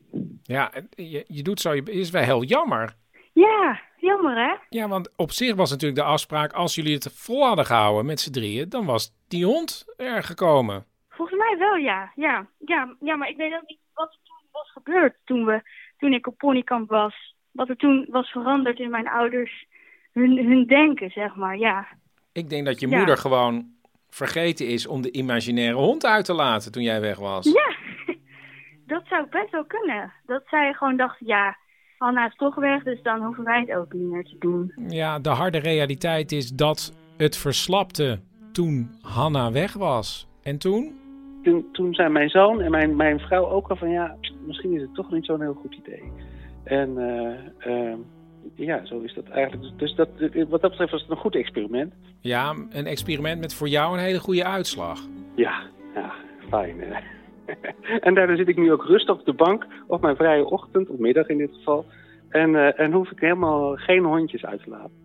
Ja, 0.43 0.73
je, 0.91 1.25
je 1.29 1.43
doet 1.43 1.61
zo, 1.61 1.75
je 1.75 1.83
is 1.83 2.11
wel 2.11 2.23
heel 2.23 2.43
jammer. 2.45 2.95
Ja, 3.33 3.81
jammer 3.97 4.37
hè? 4.37 4.55
Ja, 4.69 4.89
want 4.89 5.13
op 5.17 5.31
zich 5.31 5.55
was 5.55 5.71
natuurlijk 5.71 6.01
de 6.01 6.07
afspraak, 6.07 6.53
als 6.53 6.75
jullie 6.75 6.95
het 6.95 7.13
vol 7.15 7.47
hadden 7.47 7.67
gehouden 7.67 8.07
met 8.07 8.21
z'n 8.21 8.33
drieën, 8.33 8.69
dan 8.69 8.85
was 8.85 9.13
die 9.29 9.45
hond 9.45 9.85
er 9.97 10.23
gekomen. 10.23 10.85
Volgens 11.09 11.39
mij 11.39 11.57
wel, 11.59 11.77
ja. 11.77 12.13
Ja, 12.15 12.47
ja, 12.59 12.95
ja 13.01 13.17
maar 13.17 13.29
ik 13.29 13.37
weet 13.37 13.55
ook 13.55 13.69
niet 13.69 13.79
wat 13.95 14.13
er 14.13 14.19
toen 14.25 14.49
was 14.53 14.71
gebeurd 14.73 15.15
toen, 15.25 15.45
we, 15.45 15.63
toen 15.99 16.13
ik 16.13 16.27
op 16.27 16.39
ponykamp 16.39 16.89
was. 16.91 17.35
Wat 17.51 17.69
er 17.69 17.77
toen 17.77 18.07
was 18.11 18.31
veranderd 18.31 18.79
in 18.79 18.91
mijn 18.91 19.09
ouders, 19.09 19.67
hun, 20.13 20.47
hun 20.47 20.67
denken, 20.67 21.11
zeg 21.11 21.35
maar, 21.35 21.59
ja. 21.59 21.87
Ik 22.33 22.49
denk 22.49 22.65
dat 22.67 22.81
je 22.81 22.89
ja. 22.89 22.97
moeder 22.97 23.17
gewoon 23.17 23.73
vergeten 24.09 24.67
is 24.67 24.87
om 24.87 25.03
de 25.03 25.13
imaginaire 25.13 25.77
hond 25.77 26.07
uit 26.07 26.25
te 26.25 26.33
laten 26.33 26.73
toen 26.73 26.83
jij 26.83 27.01
weg 27.01 27.19
was. 27.19 27.45
Ja, 27.45 27.75
dat 28.87 29.03
zou 29.09 29.26
best 29.31 29.50
wel 29.50 29.64
kunnen. 29.64 30.12
Dat 30.26 30.43
zij 30.47 30.73
gewoon 30.73 30.97
dacht, 30.97 31.17
ja, 31.19 31.57
Hanna 31.99 32.26
is 32.26 32.37
toch 32.37 32.55
weg, 32.55 32.83
dus 32.83 33.03
dan 33.03 33.25
hoeven 33.25 33.45
wij 33.45 33.61
het 33.61 33.73
ook 33.76 33.93
niet 33.93 34.11
meer 34.11 34.25
te 34.25 34.37
doen. 34.38 34.73
Ja, 34.88 35.19
de 35.19 35.29
harde 35.29 35.59
realiteit 35.59 36.33
is 36.33 36.50
dat 36.50 36.93
het 37.17 37.37
verslapte 37.37 38.21
toen 38.53 38.91
Hanna 39.03 39.53
weg 39.53 39.73
was. 39.73 40.29
En 40.43 40.59
toen? 40.59 40.99
Toen, 41.43 41.69
toen 41.73 41.95
zei 41.95 42.09
mijn 42.09 42.29
zoon 42.29 42.61
en 42.61 42.71
mijn, 42.71 42.97
mijn 42.97 43.19
vrouw 43.19 43.47
ook 43.47 43.69
al 43.69 43.76
van 43.76 43.91
ja, 43.91 44.17
misschien 44.47 44.75
is 44.75 44.81
het 44.81 44.95
toch 44.95 45.11
niet 45.11 45.25
zo'n 45.25 45.41
heel 45.41 45.55
goed 45.55 45.75
idee. 45.75 46.12
En 46.64 46.99
uh, 46.99 47.73
uh, 47.73 47.95
ja, 48.55 48.85
zo 48.85 49.00
is 49.00 49.14
dat 49.14 49.29
eigenlijk. 49.29 49.79
Dus 49.79 49.95
dat, 49.95 50.09
wat 50.49 50.61
dat 50.61 50.71
betreft 50.71 50.91
was 50.91 51.00
het 51.00 51.11
een 51.11 51.17
goed 51.17 51.35
experiment. 51.35 51.95
Ja, 52.21 52.55
een 52.71 52.87
experiment 52.87 53.41
met 53.41 53.55
voor 53.55 53.69
jou 53.69 53.95
een 53.95 54.05
hele 54.05 54.19
goede 54.21 54.45
uitslag. 54.45 55.00
Ja, 55.35 55.62
ja 55.95 56.12
fijn. 56.49 56.81
Hè? 56.81 57.00
en 58.07 58.15
daardoor 58.15 58.37
zit 58.37 58.49
ik 58.49 58.57
nu 58.57 58.73
ook 58.73 58.85
rustig 58.85 59.15
op 59.15 59.25
de 59.25 59.33
bank 59.33 59.67
op 59.87 60.01
mijn 60.01 60.17
vrije 60.17 60.45
ochtend, 60.45 60.89
of 60.89 60.99
middag 60.99 61.27
in 61.27 61.39
dit 61.39 61.51
geval. 61.55 61.87
En, 62.29 62.51
uh, 62.51 62.81
en 62.81 62.93
hoef 62.93 63.11
ik 63.11 63.21
helemaal 63.21 63.77
geen 63.77 64.05
hondjes 64.05 64.45
uit 64.45 64.63
te 64.63 64.71
laten. 64.71 65.03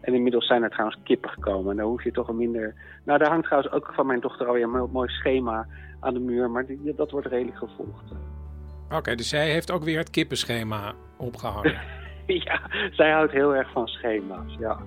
En 0.00 0.14
inmiddels 0.14 0.46
zijn 0.46 0.62
er 0.62 0.70
trouwens 0.70 1.00
kippen 1.04 1.30
gekomen. 1.30 1.70
En 1.70 1.76
dan 1.76 1.86
hoef 1.86 2.04
je 2.04 2.10
toch 2.10 2.28
een 2.28 2.36
minder... 2.36 2.74
Nou, 3.04 3.18
daar 3.18 3.30
hangt 3.30 3.44
trouwens 3.44 3.72
ook 3.72 3.92
van 3.94 4.06
mijn 4.06 4.20
dochter 4.20 4.46
alweer 4.46 4.62
een 4.62 4.90
mooi 4.92 5.08
schema 5.08 5.66
aan 6.00 6.14
de 6.14 6.20
muur. 6.20 6.50
Maar 6.50 6.66
die, 6.66 6.94
dat 6.96 7.10
wordt 7.10 7.26
redelijk 7.26 7.56
gevolgd. 7.56 8.12
Oké, 8.86 8.96
okay, 8.96 9.14
dus 9.14 9.28
zij 9.28 9.50
heeft 9.50 9.70
ook 9.70 9.84
weer 9.84 9.98
het 9.98 10.10
kippenschema 10.10 10.92
opgehangen. 11.16 11.78
ja, 12.44 12.60
zij 12.90 13.10
houdt 13.10 13.32
heel 13.32 13.54
erg 13.54 13.70
van 13.70 13.86
schema's, 13.86 14.56
ja. 14.58 14.78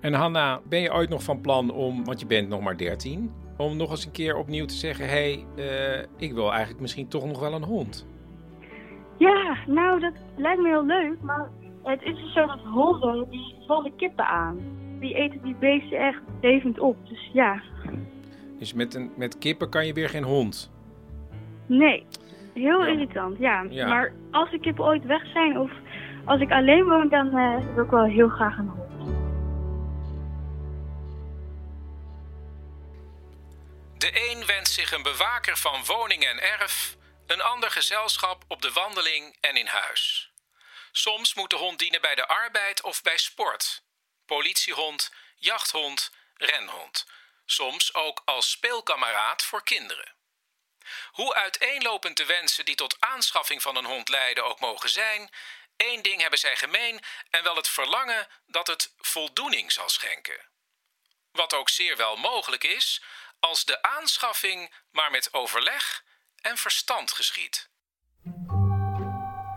En 0.00 0.12
Hanna, 0.12 0.60
ben 0.68 0.80
je 0.80 0.92
ooit 0.92 1.08
nog 1.08 1.22
van 1.22 1.40
plan 1.40 1.70
om, 1.70 2.04
want 2.04 2.20
je 2.20 2.26
bent 2.26 2.48
nog 2.48 2.60
maar 2.60 2.76
13, 2.76 3.32
om 3.56 3.76
nog 3.76 3.90
eens 3.90 4.04
een 4.04 4.12
keer 4.12 4.36
opnieuw 4.36 4.64
te 4.64 4.74
zeggen: 4.74 5.08
hé, 5.08 5.44
hey, 5.56 5.64
uh, 5.98 6.06
ik 6.16 6.32
wil 6.32 6.50
eigenlijk 6.50 6.80
misschien 6.80 7.08
toch 7.08 7.26
nog 7.26 7.40
wel 7.40 7.52
een 7.52 7.64
hond? 7.64 8.06
Ja, 9.16 9.56
nou, 9.66 10.00
dat 10.00 10.12
lijkt 10.36 10.60
me 10.60 10.68
heel 10.68 10.86
leuk, 10.86 11.20
maar 11.22 11.48
het 11.82 12.02
is 12.02 12.14
dus 12.14 12.32
zo 12.32 12.46
dat 12.46 12.60
honden, 12.60 13.30
die 13.30 13.54
vallen 13.66 13.96
kippen 13.96 14.26
aan. 14.26 14.58
Die 15.00 15.14
eten 15.14 15.42
die 15.42 15.56
beesten 15.60 15.98
echt 15.98 16.20
levend 16.40 16.78
op, 16.78 16.96
dus 17.08 17.30
ja. 17.32 17.62
Dus 18.58 18.74
met, 18.74 18.94
een, 18.94 19.10
met 19.16 19.38
kippen 19.38 19.68
kan 19.70 19.86
je 19.86 19.92
weer 19.92 20.08
geen 20.08 20.24
hond? 20.24 20.72
Nee, 21.66 22.04
heel 22.54 22.86
irritant, 22.86 23.38
ja. 23.38 23.66
ja. 23.70 23.88
Maar 23.88 24.12
als 24.30 24.50
de 24.50 24.58
kippen 24.58 24.84
ooit 24.84 25.04
weg 25.04 25.26
zijn 25.26 25.58
of 25.58 25.70
als 26.24 26.40
ik 26.40 26.50
alleen 26.50 26.84
woon, 26.84 27.08
dan 27.08 27.26
uh, 27.26 27.56
wil 27.74 27.84
ik 27.84 27.90
wel 27.90 28.04
heel 28.04 28.28
graag 28.28 28.58
een 28.58 28.68
hond. 28.68 28.87
De 33.98 34.28
een 34.30 34.46
wenst 34.46 34.72
zich 34.72 34.92
een 34.92 35.02
bewaker 35.02 35.56
van 35.56 35.84
woning 35.84 36.26
en 36.26 36.40
erf, 36.40 36.94
een 37.26 37.40
ander 37.40 37.70
gezelschap 37.70 38.44
op 38.48 38.62
de 38.62 38.72
wandeling 38.72 39.36
en 39.40 39.56
in 39.56 39.66
huis. 39.66 40.30
Soms 40.92 41.34
moet 41.34 41.50
de 41.50 41.56
hond 41.56 41.78
dienen 41.78 42.00
bij 42.00 42.14
de 42.14 42.26
arbeid 42.26 42.82
of 42.82 43.02
bij 43.02 43.18
sport. 43.18 43.82
Politiehond, 44.26 45.12
jachthond, 45.36 46.10
renhond. 46.34 47.06
Soms 47.46 47.94
ook 47.94 48.22
als 48.24 48.50
speelkameraad 48.50 49.42
voor 49.42 49.62
kinderen. 49.62 50.14
Hoe 51.10 51.34
uiteenlopend 51.34 52.16
de 52.16 52.26
wensen 52.26 52.64
die 52.64 52.74
tot 52.74 52.96
aanschaffing 53.00 53.62
van 53.62 53.76
een 53.76 53.84
hond 53.84 54.08
leiden 54.08 54.44
ook 54.44 54.60
mogen 54.60 54.88
zijn, 54.88 55.30
één 55.76 56.02
ding 56.02 56.20
hebben 56.20 56.38
zij 56.38 56.56
gemeen 56.56 57.00
en 57.30 57.42
wel 57.42 57.56
het 57.56 57.68
verlangen 57.68 58.28
dat 58.46 58.66
het 58.66 58.92
voldoening 58.98 59.72
zal 59.72 59.88
schenken. 59.88 60.46
Wat 61.32 61.54
ook 61.54 61.68
zeer 61.68 61.96
wel 61.96 62.16
mogelijk 62.16 62.64
is 62.64 63.02
als 63.40 63.64
de 63.64 63.82
aanschaffing 63.82 64.74
maar 64.90 65.10
met 65.10 65.28
overleg 65.32 66.04
en 66.40 66.56
verstand 66.56 67.12
geschiet. 67.12 67.70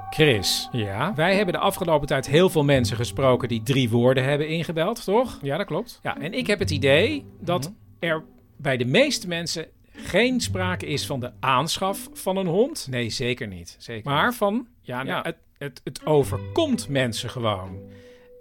Chris, 0.10 0.68
ja? 0.72 1.14
wij 1.14 1.36
hebben 1.36 1.54
de 1.54 1.60
afgelopen 1.60 2.08
tijd 2.08 2.28
heel 2.28 2.50
veel 2.50 2.64
mensen 2.64 2.98
gesproken 2.98 3.48
die 3.48 3.64
drie 3.64 3.90
woorden 3.90 4.24
hebben 4.24 4.48
ingebeld, 4.48 5.04
toch? 5.04 5.40
Ja, 5.42 5.58
dat 5.58 5.66
klopt. 5.66 6.00
Ja, 6.04 6.18
en 6.18 6.34
ik 6.34 6.48
heb 6.48 6.60
het 6.60 6.72
idee 6.72 7.26
dat 7.40 7.64
mhm. 7.64 7.74
er 8.00 8.24
bij 8.58 8.78
de 8.78 8.86
meeste 8.86 9.28
mensen 9.28 9.72
geen 9.94 10.42
sprake 10.42 10.86
is 10.86 11.06
van 11.06 11.20
de 11.20 11.32
aanschaf 11.40 12.10
van 12.14 12.38
een 12.38 12.48
hond. 12.48 12.88
Nee, 12.90 13.10
zeker 13.10 13.48
niet. 13.48 13.76
Zeker 13.80 14.12
maar 14.12 14.34
van, 14.34 14.68
ja, 14.82 15.04
nou, 15.04 15.26
Het, 15.26 15.38
het, 15.58 15.82
het 15.84 16.06
overkomt 16.06 16.88
mensen 16.88 17.30
gewoon. 17.30 17.92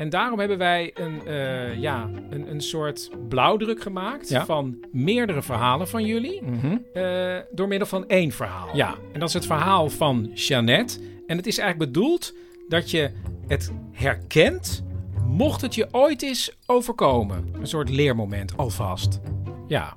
En 0.00 0.08
daarom 0.08 0.38
hebben 0.38 0.58
wij 0.58 0.90
een, 0.94 1.20
uh, 1.26 1.80
ja, 1.80 2.08
een, 2.30 2.50
een 2.50 2.60
soort 2.60 3.10
blauwdruk 3.28 3.82
gemaakt 3.82 4.36
van 4.44 4.84
meerdere 4.92 5.42
verhalen 5.42 5.88
van 5.88 6.04
jullie. 6.04 6.42
Mhm. 6.42 6.76
Eh, 6.92 7.38
door 7.50 7.68
middel 7.68 7.88
van 7.88 8.08
één 8.08 8.30
verhaal. 8.30 8.76
Ja, 8.76 8.94
en 9.12 9.20
dat 9.20 9.28
is 9.28 9.34
het 9.34 9.46
verhaal 9.46 9.88
van 9.88 10.30
Jeannette. 10.34 11.00
En 11.26 11.36
het 11.36 11.46
is 11.46 11.58
eigenlijk 11.58 11.92
bedoeld 11.92 12.34
dat 12.68 12.90
je 12.90 13.10
het 13.46 13.72
herkent, 13.92 14.84
mocht 15.26 15.60
het 15.60 15.74
je 15.74 15.88
ooit 15.90 16.22
eens 16.22 16.58
overkomen. 16.66 17.48
Een 17.52 17.66
soort 17.66 17.90
leermoment 17.90 18.56
alvast. 18.56 19.20
Ja. 19.68 19.94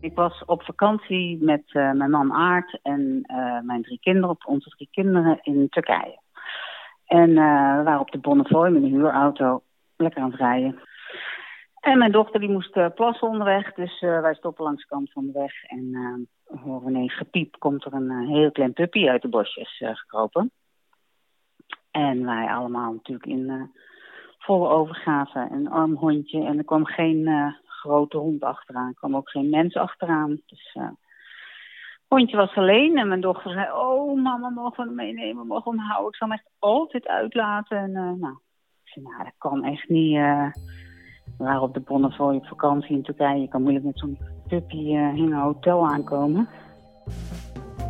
Ik 0.00 0.14
was 0.14 0.44
op 0.44 0.62
vakantie 0.62 1.38
met 1.40 1.62
uh, 1.66 1.92
mijn 1.92 2.10
man 2.10 2.32
Aart 2.32 2.78
en 2.82 3.26
mijn 3.64 3.82
drie 3.82 3.98
kinderen, 4.00 4.36
onze 4.46 4.68
drie 4.68 4.88
kinderen 4.90 5.38
in 5.42 5.68
Turkije. 5.68 6.19
En 7.10 7.30
uh, 7.30 7.76
we 7.76 7.82
waren 7.82 8.00
op 8.00 8.10
de 8.10 8.18
Bonnefoy 8.18 8.68
met 8.68 8.82
een 8.82 8.88
huurauto, 8.88 9.62
lekker 9.96 10.22
aan 10.22 10.30
het 10.30 10.40
rijden. 10.40 10.80
En 11.80 11.98
mijn 11.98 12.12
dochter 12.12 12.40
die 12.40 12.48
moest 12.48 12.76
uh, 12.76 12.86
plassen 12.94 13.28
onderweg, 13.28 13.74
dus 13.74 14.00
uh, 14.02 14.20
wij 14.20 14.34
stoppen 14.34 14.64
langs 14.64 14.82
de 14.82 14.88
kant 14.88 15.12
van 15.12 15.26
de 15.26 15.32
weg. 15.32 15.64
En 15.64 16.28
horen 16.44 16.88
ineens 16.88 17.16
gepiep, 17.16 17.56
komt 17.58 17.84
er 17.84 17.92
een 17.92 18.26
heel 18.28 18.50
klein 18.50 18.72
puppy 18.72 19.08
uit 19.08 19.22
de 19.22 19.28
bosjes 19.28 19.76
gekropen. 19.78 20.50
En 21.90 22.24
wij 22.24 22.46
allemaal 22.46 22.92
natuurlijk 22.92 23.26
in 23.26 23.70
volle 24.38 24.68
overgave, 24.68 25.48
een 25.50 25.70
arm 25.70 25.94
hondje. 25.94 26.44
En 26.44 26.58
er 26.58 26.64
kwam 26.64 26.86
geen 26.86 27.54
grote 27.64 28.16
hond 28.16 28.42
achteraan, 28.42 28.88
er 28.88 28.94
kwam 28.94 29.16
ook 29.16 29.30
geen 29.30 29.50
mens 29.50 29.74
achteraan. 29.74 30.40
Dus 30.46 30.78
hondje 32.10 32.36
was 32.36 32.54
alleen 32.54 32.98
en 32.98 33.08
mijn 33.08 33.20
dochter 33.20 33.50
zei... 33.52 33.72
oh, 33.72 34.22
mama, 34.22 34.48
mogen 34.48 34.76
we 34.76 34.82
hem 34.82 34.94
meenemen, 34.94 35.46
mogen 35.46 35.72
we 35.72 35.78
hem 35.78 35.86
houden? 35.86 36.08
Ik 36.08 36.16
zal 36.16 36.28
hem 36.28 36.36
echt 36.36 36.50
altijd 36.58 37.06
uitlaten. 37.06 37.78
En 37.78 37.90
uh, 37.90 37.96
nou, 37.96 38.32
ik 38.84 38.92
zei, 38.92 39.04
nou, 39.04 39.24
dat 39.24 39.32
kan 39.38 39.64
echt 39.64 39.88
niet. 39.88 40.16
Uh, 40.16 40.52
we 41.38 41.44
waren 41.44 41.62
op 41.62 41.74
de 41.74 41.80
Bonnefoy 41.80 42.34
op 42.34 42.46
vakantie 42.46 42.96
in 42.96 43.02
Turkije. 43.02 43.40
Je 43.40 43.48
kan 43.48 43.62
moeilijk 43.62 43.84
met 43.84 43.98
zo'n 43.98 44.18
puppy 44.48 44.76
uh, 44.76 45.16
in 45.16 45.32
een 45.32 45.32
hotel 45.32 45.86
aankomen. 45.86 46.48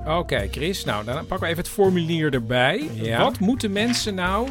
Oké, 0.06 0.38
Chris. 0.38 0.84
Nou, 0.84 1.04
dan 1.04 1.14
pakken 1.14 1.40
we 1.40 1.46
even 1.46 1.62
het 1.62 1.68
formulier 1.68 2.34
erbij. 2.34 2.88
Ja. 2.94 3.22
Wat 3.22 3.40
moeten 3.40 3.72
mensen 3.72 4.14
nou 4.14 4.48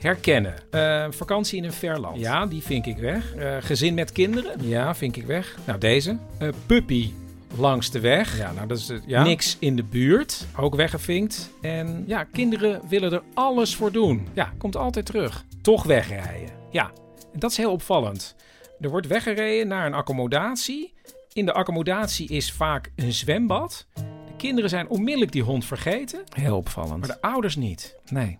herkennen? 0.00 0.54
Uh, 0.70 1.06
vakantie 1.10 1.58
in 1.58 1.64
een 1.64 1.72
ver 1.72 2.00
land. 2.00 2.18
Ja, 2.18 2.46
die 2.46 2.62
vink 2.62 2.86
ik 2.86 2.96
weg. 2.96 3.36
Uh, 3.36 3.56
gezin 3.60 3.94
met 3.94 4.12
kinderen. 4.12 4.66
Ja, 4.66 4.94
vink 4.94 5.16
ik 5.16 5.26
weg. 5.26 5.56
Nou, 5.66 5.78
deze. 5.78 6.16
Uh, 6.42 6.48
puppy 6.66 7.10
langs 7.58 7.90
de 7.90 8.00
weg. 8.00 8.38
Ja, 8.38 8.52
nou, 8.52 8.66
dat 8.66 8.78
is 8.78 8.92
ja. 9.06 9.22
niks 9.22 9.56
in 9.58 9.76
de 9.76 9.84
buurt. 9.84 10.46
Ook 10.56 10.74
weggevinkt. 10.74 11.52
En 11.60 12.04
ja, 12.06 12.24
kinderen 12.24 12.80
willen 12.88 13.12
er 13.12 13.22
alles 13.34 13.76
voor 13.76 13.92
doen. 13.92 14.28
Ja, 14.32 14.52
komt 14.58 14.76
altijd 14.76 15.06
terug. 15.06 15.44
Toch 15.62 15.84
wegrijden. 15.84 16.50
Ja, 16.70 16.90
en 17.32 17.38
dat 17.38 17.50
is 17.50 17.56
heel 17.56 17.72
opvallend. 17.72 18.36
Er 18.80 18.90
wordt 18.90 19.06
weggereden 19.06 19.68
naar 19.68 19.86
een 19.86 19.94
accommodatie. 19.94 20.94
In 21.32 21.46
de 21.46 21.52
accommodatie 21.52 22.28
is 22.28 22.52
vaak 22.52 22.92
een 22.96 23.12
zwembad. 23.12 23.86
De 24.26 24.36
kinderen 24.36 24.70
zijn 24.70 24.88
onmiddellijk 24.88 25.32
die 25.32 25.42
hond 25.42 25.64
vergeten. 25.64 26.22
Heel 26.34 26.56
opvallend. 26.56 27.06
Maar 27.06 27.16
de 27.16 27.20
ouders 27.28 27.56
niet. 27.56 27.98
Nee. 28.10 28.38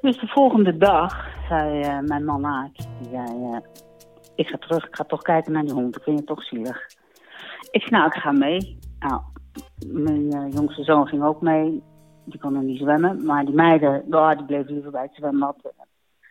Dus 0.00 0.20
de 0.20 0.26
volgende 0.26 0.76
dag 0.76 1.26
zei 1.48 1.80
uh, 1.80 1.98
mijn 1.98 2.24
man 2.24 2.46
Aart, 2.46 2.76
die 2.76 3.08
zei, 3.10 3.36
uh, 3.36 3.58
ik 4.34 4.46
ga 4.46 4.56
terug, 4.56 4.86
ik 4.86 4.96
ga 4.96 5.04
toch 5.04 5.22
kijken 5.22 5.52
naar 5.52 5.62
die 5.62 5.72
hond. 5.72 5.96
Ik 5.96 6.02
vind 6.02 6.18
het 6.18 6.26
toch 6.26 6.44
zielig. 6.44 6.86
Ik 7.70 7.80
zei, 7.80 7.90
nou, 7.90 8.06
ik 8.06 8.22
ga 8.22 8.32
mee. 8.32 8.78
Nou, 8.98 9.20
mijn 9.86 10.36
uh, 10.36 10.52
jongste 10.52 10.84
zoon 10.84 11.06
ging 11.06 11.22
ook 11.22 11.40
mee. 11.40 11.82
Die 12.24 12.40
kon 12.40 12.52
nog 12.52 12.62
niet 12.62 12.80
zwemmen. 12.80 13.24
Maar 13.24 13.44
die 13.44 13.54
meiden, 13.54 14.04
oh, 14.10 14.30
die 14.30 14.44
bleven 14.44 14.72
liever 14.72 14.90
bij 14.90 15.02
het 15.02 15.14
zwembad. 15.14 15.72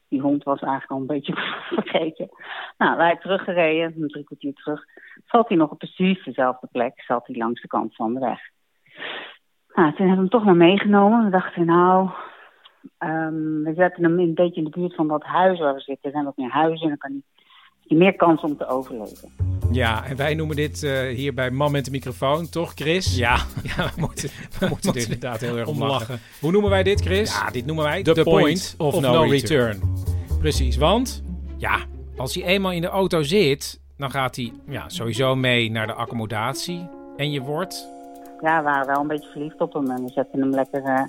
Die 0.08 0.22
hond 0.22 0.44
was 0.44 0.60
eigenlijk 0.60 0.92
al 0.92 0.98
een 0.98 1.06
beetje 1.06 1.34
vergeten. 1.76 2.30
Nou, 2.78 2.98
wij 2.98 3.18
teruggereden, 3.18 4.02
een 4.02 4.08
drie 4.08 4.24
kwartier 4.24 4.54
terug. 4.54 4.84
Zat 5.26 5.48
hij 5.48 5.58
nog 5.58 5.72
op 5.72 5.78
precies 5.78 6.24
dezelfde 6.24 6.68
plek. 6.72 7.02
Zat 7.02 7.28
hij 7.28 7.36
langs 7.36 7.62
de 7.62 7.68
kant 7.68 7.96
van 7.96 8.14
de 8.14 8.20
weg. 8.20 8.40
Nou, 9.74 9.94
toen 9.94 10.08
hebben 10.08 10.16
we 10.16 10.16
hem 10.16 10.30
toch 10.30 10.44
maar 10.44 10.56
meegenomen. 10.56 11.24
We 11.24 11.30
dachten, 11.30 11.66
nou, 11.66 12.10
um, 13.00 13.64
we 13.64 13.74
zetten 13.74 14.04
hem 14.04 14.20
een 14.20 14.34
beetje 14.34 14.62
in 14.62 14.64
de 14.64 14.80
buurt 14.80 14.96
van 14.96 15.08
dat 15.08 15.24
huis 15.24 15.60
waar 15.60 15.74
we 15.74 15.80
zitten. 15.80 16.06
Er 16.06 16.12
zijn 16.12 16.26
wat 16.26 16.38
meer 16.38 16.52
huizen 16.52 16.84
en 16.84 16.90
dan 16.90 16.98
kan 16.98 17.12
hij 17.12 17.39
je 17.90 17.96
meer 17.96 18.16
kans 18.16 18.42
om 18.42 18.58
te 18.58 18.68
overleven. 18.68 19.30
Ja, 19.72 20.06
en 20.06 20.16
wij 20.16 20.36
noemen 20.36 20.56
dit 20.56 20.84
uh, 20.84 21.02
hier 21.02 21.34
bij 21.34 21.52
Man 21.52 21.72
met 21.72 21.86
de 21.86 21.92
microfoon, 21.92 22.50
toch 22.50 22.72
Chris? 22.76 23.18
Ja, 23.18 23.36
ja 23.76 23.92
we 23.96 24.02
moeten, 24.02 24.30
we 24.60 24.68
moeten 24.70 24.94
er 24.94 25.02
inderdaad 25.02 25.40
heel 25.40 25.58
erg 25.58 25.68
om 25.68 25.84
lachen. 25.84 26.20
Hoe 26.40 26.52
noemen 26.52 26.70
wij 26.70 26.84
dit, 26.84 27.02
Chris? 27.02 27.40
Ja, 27.40 27.50
dit 27.52 27.66
noemen 27.66 27.86
wij 27.86 28.04
The, 28.04 28.14
the 28.14 28.24
point, 28.24 28.76
of, 28.78 28.94
of, 28.94 29.02
no, 29.02 29.22
return. 29.22 29.32
return. 29.32 29.80
Precies, 30.40 30.78
want 30.78 31.24
ja, 31.58 31.78
als 32.18 32.36
hij 32.36 32.44
eenmaal 32.44 32.72
in 32.72 32.82
de 32.82 32.88
auto 32.88 33.22
zit, 33.22 33.80
dan 33.98 34.12
gaat 34.12 34.36
hij 34.36 34.54
ja, 34.68 34.90
sowieso 34.90 35.36
mee 35.36 35.72
naar 35.72 35.88
de 35.88 35.94
accommodatie. 35.94 36.88
En 37.18 37.32
je 37.32 37.42
wordt... 37.42 37.88
Ja, 38.42 38.58
we 38.58 38.64
waren 38.64 38.88
wel 38.88 39.02
een 39.02 39.08
beetje 39.08 39.30
verliefd 39.32 39.62
op 39.62 39.74
hem. 39.74 39.92
En 39.92 40.04
we 40.04 40.12
zetten 40.12 40.40
hem 40.40 40.50
lekker 40.50 40.84
uh, 40.84 41.02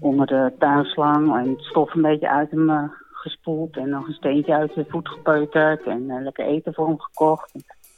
onder 0.00 0.26
de 0.26 0.52
tuinslang 0.58 1.36
en 1.36 1.50
het 1.50 1.62
stof 1.62 1.94
een 1.94 2.02
beetje 2.02 2.28
uit 2.28 2.50
hem 2.50 2.70
uh, 2.70 2.82
gespoeld 3.22 3.76
en 3.76 3.88
nog 3.88 4.06
een 4.06 4.14
steentje 4.14 4.54
uit 4.54 4.74
de 4.74 4.84
voet 4.88 5.08
gepeuterd 5.08 5.82
en 5.86 6.02
uh, 6.02 6.22
lekker 6.22 6.46
eten 6.46 6.74
voor 6.74 6.86
hem 6.86 7.00
gekocht. 7.00 7.52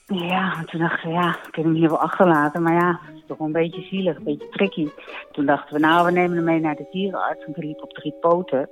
Ja, 0.07 0.65
toen 0.65 0.81
dachten 0.81 1.09
we, 1.09 1.15
ja, 1.15 1.39
we 1.45 1.51
kunnen 1.51 1.73
hem 1.73 1.81
hier 1.81 1.91
wel 1.91 2.01
achterlaten, 2.01 2.63
maar 2.63 2.73
ja, 2.73 3.01
het 3.03 3.17
is 3.17 3.23
toch 3.27 3.39
wel 3.39 3.47
een 3.47 3.53
beetje 3.53 3.83
zielig, 3.83 4.17
een 4.17 4.25
beetje 4.25 4.49
tricky. 4.49 4.89
Toen 5.33 5.47
dachten 5.47 5.75
we, 5.75 5.81
nou, 5.81 6.07
we 6.07 6.13
nemen 6.13 6.37
hem 6.37 6.45
mee 6.45 6.61
naar 6.61 6.77
de 6.77 6.89
dierenarts, 6.91 7.45
want 7.45 7.57
hij 7.57 7.67
liep 7.67 7.83
op 7.83 7.93
drie 7.93 8.15
poten. 8.21 8.69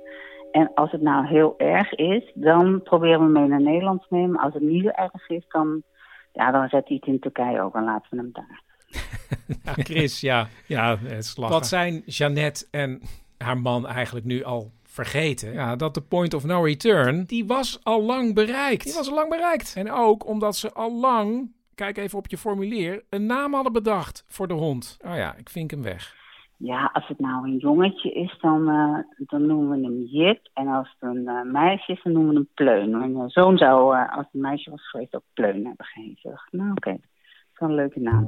En 0.51 0.71
als 0.73 0.91
het 0.91 1.01
nou 1.01 1.27
heel 1.27 1.53
erg 1.57 1.93
is, 1.93 2.31
dan 2.33 2.81
proberen 2.83 3.17
we 3.17 3.23
hem 3.23 3.31
mee 3.31 3.47
naar 3.47 3.61
Nederland 3.61 4.01
te 4.01 4.15
nemen. 4.15 4.39
Als 4.39 4.53
het 4.53 4.63
niet 4.63 4.83
zo 4.83 4.89
erg 4.89 5.29
is, 5.29 5.45
dan, 5.47 5.83
ja, 6.33 6.51
dan 6.51 6.69
zet 6.69 6.87
hij 6.87 6.97
het 6.99 7.05
in 7.05 7.19
Turkije 7.19 7.61
ook 7.61 7.75
en 7.75 7.83
laten 7.83 8.07
we 8.09 8.17
hem 8.17 8.29
daar. 8.33 8.61
ja, 9.63 9.83
Chris, 9.83 10.21
ja. 10.21 10.47
ja 10.67 10.97
Wat 11.35 11.67
zijn 11.67 12.03
Jeannette 12.05 12.67
en 12.71 13.01
haar 13.37 13.57
man 13.57 13.87
eigenlijk 13.87 14.25
nu 14.25 14.43
al 14.43 14.71
vergeten 14.93 15.53
ja, 15.53 15.75
dat 15.75 15.93
de 15.93 16.01
point 16.01 16.33
of 16.33 16.45
no 16.45 16.63
return, 16.63 17.23
die 17.23 17.45
was 17.45 17.79
al 17.83 18.03
lang 18.03 18.33
bereikt. 18.33 18.83
Die 18.83 18.93
was 18.93 19.09
al 19.09 19.15
lang 19.15 19.29
bereikt. 19.29 19.75
En 19.77 19.91
ook 19.91 20.27
omdat 20.27 20.55
ze 20.55 20.73
al 20.73 20.99
lang, 20.99 21.51
kijk 21.75 21.97
even 21.97 22.17
op 22.17 22.27
je 22.27 22.37
formulier, 22.37 23.03
een 23.09 23.25
naam 23.25 23.53
hadden 23.53 23.73
bedacht 23.73 24.25
voor 24.27 24.47
de 24.47 24.53
hond. 24.53 24.97
Oh 25.05 25.15
ja, 25.15 25.35
ik 25.35 25.49
vink 25.49 25.71
hem 25.71 25.81
weg. 25.81 26.21
Ja, 26.57 26.89
als 26.93 27.07
het 27.07 27.19
nou 27.19 27.47
een 27.47 27.57
jongetje 27.57 28.11
is, 28.11 28.37
dan, 28.41 28.69
uh, 28.69 28.97
dan 29.17 29.45
noemen 29.45 29.69
we 29.69 29.87
hem 29.87 30.01
Jip. 30.01 30.49
En 30.53 30.67
als 30.67 30.95
het 30.99 31.09
een 31.09 31.23
uh, 31.25 31.41
meisje 31.51 31.91
is, 31.91 32.01
dan 32.03 32.13
noemen 32.13 32.33
we 32.33 32.35
hem 32.35 32.49
Pleun. 32.53 32.97
Mijn 32.97 33.11
uh, 33.11 33.23
zoon 33.27 33.57
zou, 33.57 33.95
als 33.95 34.25
het 34.25 34.33
een 34.33 34.41
meisje 34.41 34.69
was 34.69 34.89
geweest, 34.89 35.15
ook 35.15 35.23
Pleun 35.33 35.65
hebben 35.65 35.85
geheeten. 35.85 36.41
Nou, 36.51 36.71
oké. 36.71 36.77
Okay. 36.77 36.93
Dat 36.93 37.53
is 37.53 37.59
wel 37.59 37.69
een 37.69 37.75
leuke 37.75 37.99
naam. 37.99 38.27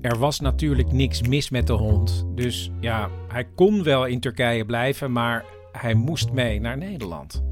Er 0.00 0.18
was 0.18 0.40
natuurlijk 0.40 0.92
niks 0.92 1.28
mis 1.28 1.50
met 1.50 1.66
de 1.66 1.72
hond. 1.72 2.26
Dus 2.34 2.70
ja, 2.80 3.08
hij 3.28 3.44
kon 3.54 3.82
wel 3.82 4.06
in 4.06 4.20
Turkije 4.20 4.64
blijven, 4.64 5.12
maar 5.12 5.44
hij 5.72 5.94
moest 5.94 6.32
mee 6.32 6.60
naar 6.60 6.78
Nederland. 6.78 7.44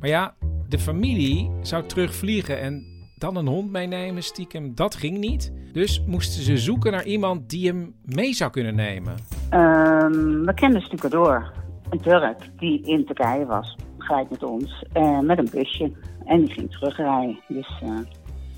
Maar 0.00 0.08
ja, 0.08 0.34
de 0.68 0.78
familie 0.78 1.50
zou 1.62 1.86
terugvliegen 1.86 2.60
en 2.60 2.86
dan 3.14 3.36
een 3.36 3.46
hond 3.46 3.70
meenemen, 3.70 4.22
stiekem, 4.22 4.74
dat 4.74 4.94
ging 4.94 5.18
niet. 5.18 5.52
Dus 5.72 6.04
moesten 6.06 6.42
ze 6.42 6.58
zoeken 6.58 6.92
naar 6.92 7.04
iemand 7.04 7.50
die 7.50 7.66
hem 7.66 7.94
mee 8.04 8.34
zou 8.34 8.50
kunnen 8.50 8.74
nemen. 8.74 9.12
Um, 9.50 10.44
we 10.44 10.52
kenden 10.54 10.80
Stukadoor, 10.80 11.52
een 11.90 12.00
Turk 12.00 12.36
die 12.56 12.82
in 12.82 13.04
Turkije 13.04 13.46
was, 13.46 13.76
gelijk 13.98 14.30
met 14.30 14.42
ons, 14.42 14.84
uh, 14.96 15.20
met 15.20 15.38
een 15.38 15.48
busje. 15.52 15.92
En 16.24 16.40
die 16.40 16.50
ging 16.50 16.70
terugrijden. 16.70 17.40
Dus 17.48 17.80
uh, 17.84 17.98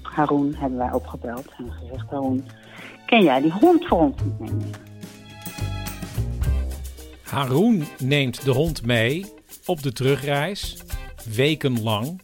Haroon 0.03 0.55
hebben 0.57 0.79
wij 0.79 0.93
opgebeld 0.93 1.49
en 1.59 1.73
gezegd, 1.73 2.11
Haroon, 2.11 2.45
ken 3.07 3.23
jij 3.23 3.41
die 3.41 3.53
hond 3.53 3.87
voor 3.87 3.99
ons 3.99 4.23
niet 4.25 4.39
meenemen? 4.39 4.94
Haroon 7.35 7.85
neemt 7.99 8.45
de 8.45 8.51
hond 8.51 8.87
mee 8.87 9.25
op 9.67 9.83
de 9.83 9.93
terugreis, 9.93 10.85
wekenlang. 11.37 12.21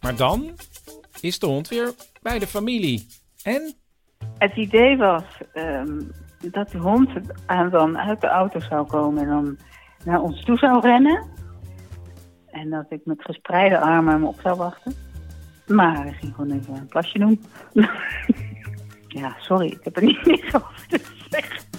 Maar 0.00 0.16
dan 0.16 0.50
is 1.20 1.38
de 1.38 1.46
hond 1.46 1.68
weer 1.68 1.92
bij 2.22 2.38
de 2.38 2.46
familie. 2.46 3.06
En? 3.42 3.74
Het 4.38 4.56
idee 4.56 4.96
was 4.96 5.22
um, 5.54 6.10
dat 6.50 6.70
de 6.70 6.78
hond 6.78 7.10
dan 7.70 7.98
uit 7.98 8.20
de 8.20 8.26
auto 8.26 8.60
zou 8.60 8.86
komen 8.86 9.22
en 9.22 9.28
dan 9.28 9.58
naar 10.04 10.20
ons 10.20 10.44
toe 10.44 10.58
zou 10.58 10.80
rennen. 10.80 11.26
En 12.46 12.70
dat 12.70 12.86
ik 12.88 13.00
met 13.04 13.22
gespreide 13.22 13.78
armen 13.78 14.12
hem 14.12 14.24
op 14.24 14.40
zou 14.40 14.56
wachten. 14.56 14.94
Maar 15.66 16.02
hij 16.02 16.12
ging 16.12 16.34
gewoon 16.34 16.50
even 16.50 16.74
een 16.74 16.86
plasje 16.86 17.18
doen. 17.18 17.44
ja, 19.20 19.36
sorry, 19.38 19.66
ik 19.66 19.80
heb 19.84 19.96
er 19.96 20.04
niet 20.04 20.26
meer 20.26 20.50
over 20.54 20.86
te 20.88 21.00
zeggen. 21.30 21.69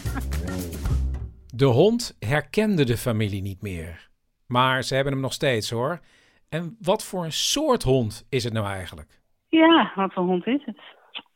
De 1.53 1.65
hond 1.65 2.15
herkende 2.19 2.85
de 2.85 2.97
familie 2.97 3.41
niet 3.41 3.61
meer. 3.61 4.09
Maar 4.47 4.83
ze 4.83 4.95
hebben 4.95 5.13
hem 5.13 5.21
nog 5.21 5.33
steeds 5.33 5.69
hoor. 5.69 5.99
En 6.49 6.77
wat 6.81 7.03
voor 7.03 7.23
een 7.23 7.31
soort 7.31 7.83
hond 7.83 8.25
is 8.29 8.43
het 8.43 8.53
nou 8.53 8.65
eigenlijk? 8.65 9.21
Ja, 9.47 9.91
wat 9.95 10.13
voor 10.13 10.23
hond 10.23 10.47
is 10.47 10.65
het? 10.65 10.77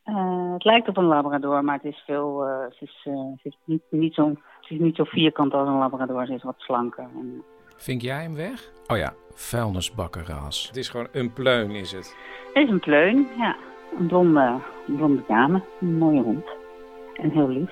Uh, 0.06 0.54
het 0.54 0.64
lijkt 0.64 0.88
op 0.88 0.98
een 0.98 1.04
labrador, 1.04 1.64
maar 1.64 1.76
het 1.76 1.94
is 1.94 2.04
veel. 2.06 2.48
Uh, 2.48 2.62
het 2.62 2.78
is, 2.80 3.06
uh, 3.08 3.32
het 3.32 3.40
is 3.44 3.58
niet, 3.66 3.82
niet 3.90 4.14
zo, 4.14 4.30
het 4.62 4.70
is 4.70 4.80
niet 4.80 4.96
zo 4.96 5.04
vierkant 5.04 5.54
als 5.54 5.68
een 5.68 5.78
labrador. 5.78 6.22
Het 6.22 6.30
is 6.30 6.44
wat 6.44 6.56
slanker. 6.58 7.08
En... 7.16 7.44
Vink 7.78 8.02
jij 8.02 8.22
hem 8.22 8.36
weg? 8.36 8.72
Oh 8.88 8.98
ja, 8.98 9.14
vuilnisbakkenraas. 9.34 10.68
Het 10.68 10.76
is 10.76 10.90
gewoon 10.90 11.08
een 11.12 11.34
pleun, 11.34 11.72
is 11.72 11.92
het? 11.92 12.16
Het 12.54 12.64
is 12.64 12.70
een 12.70 12.80
pleun, 12.80 13.28
ja. 13.38 13.56
Een 14.00 14.08
blonde, 14.08 14.60
een 14.88 14.96
blonde 14.96 15.24
dame. 15.28 15.64
Een 15.82 15.98
mooie 15.98 16.22
hond. 16.22 16.46
En 17.14 17.30
heel 17.30 17.48
lief. 17.48 17.72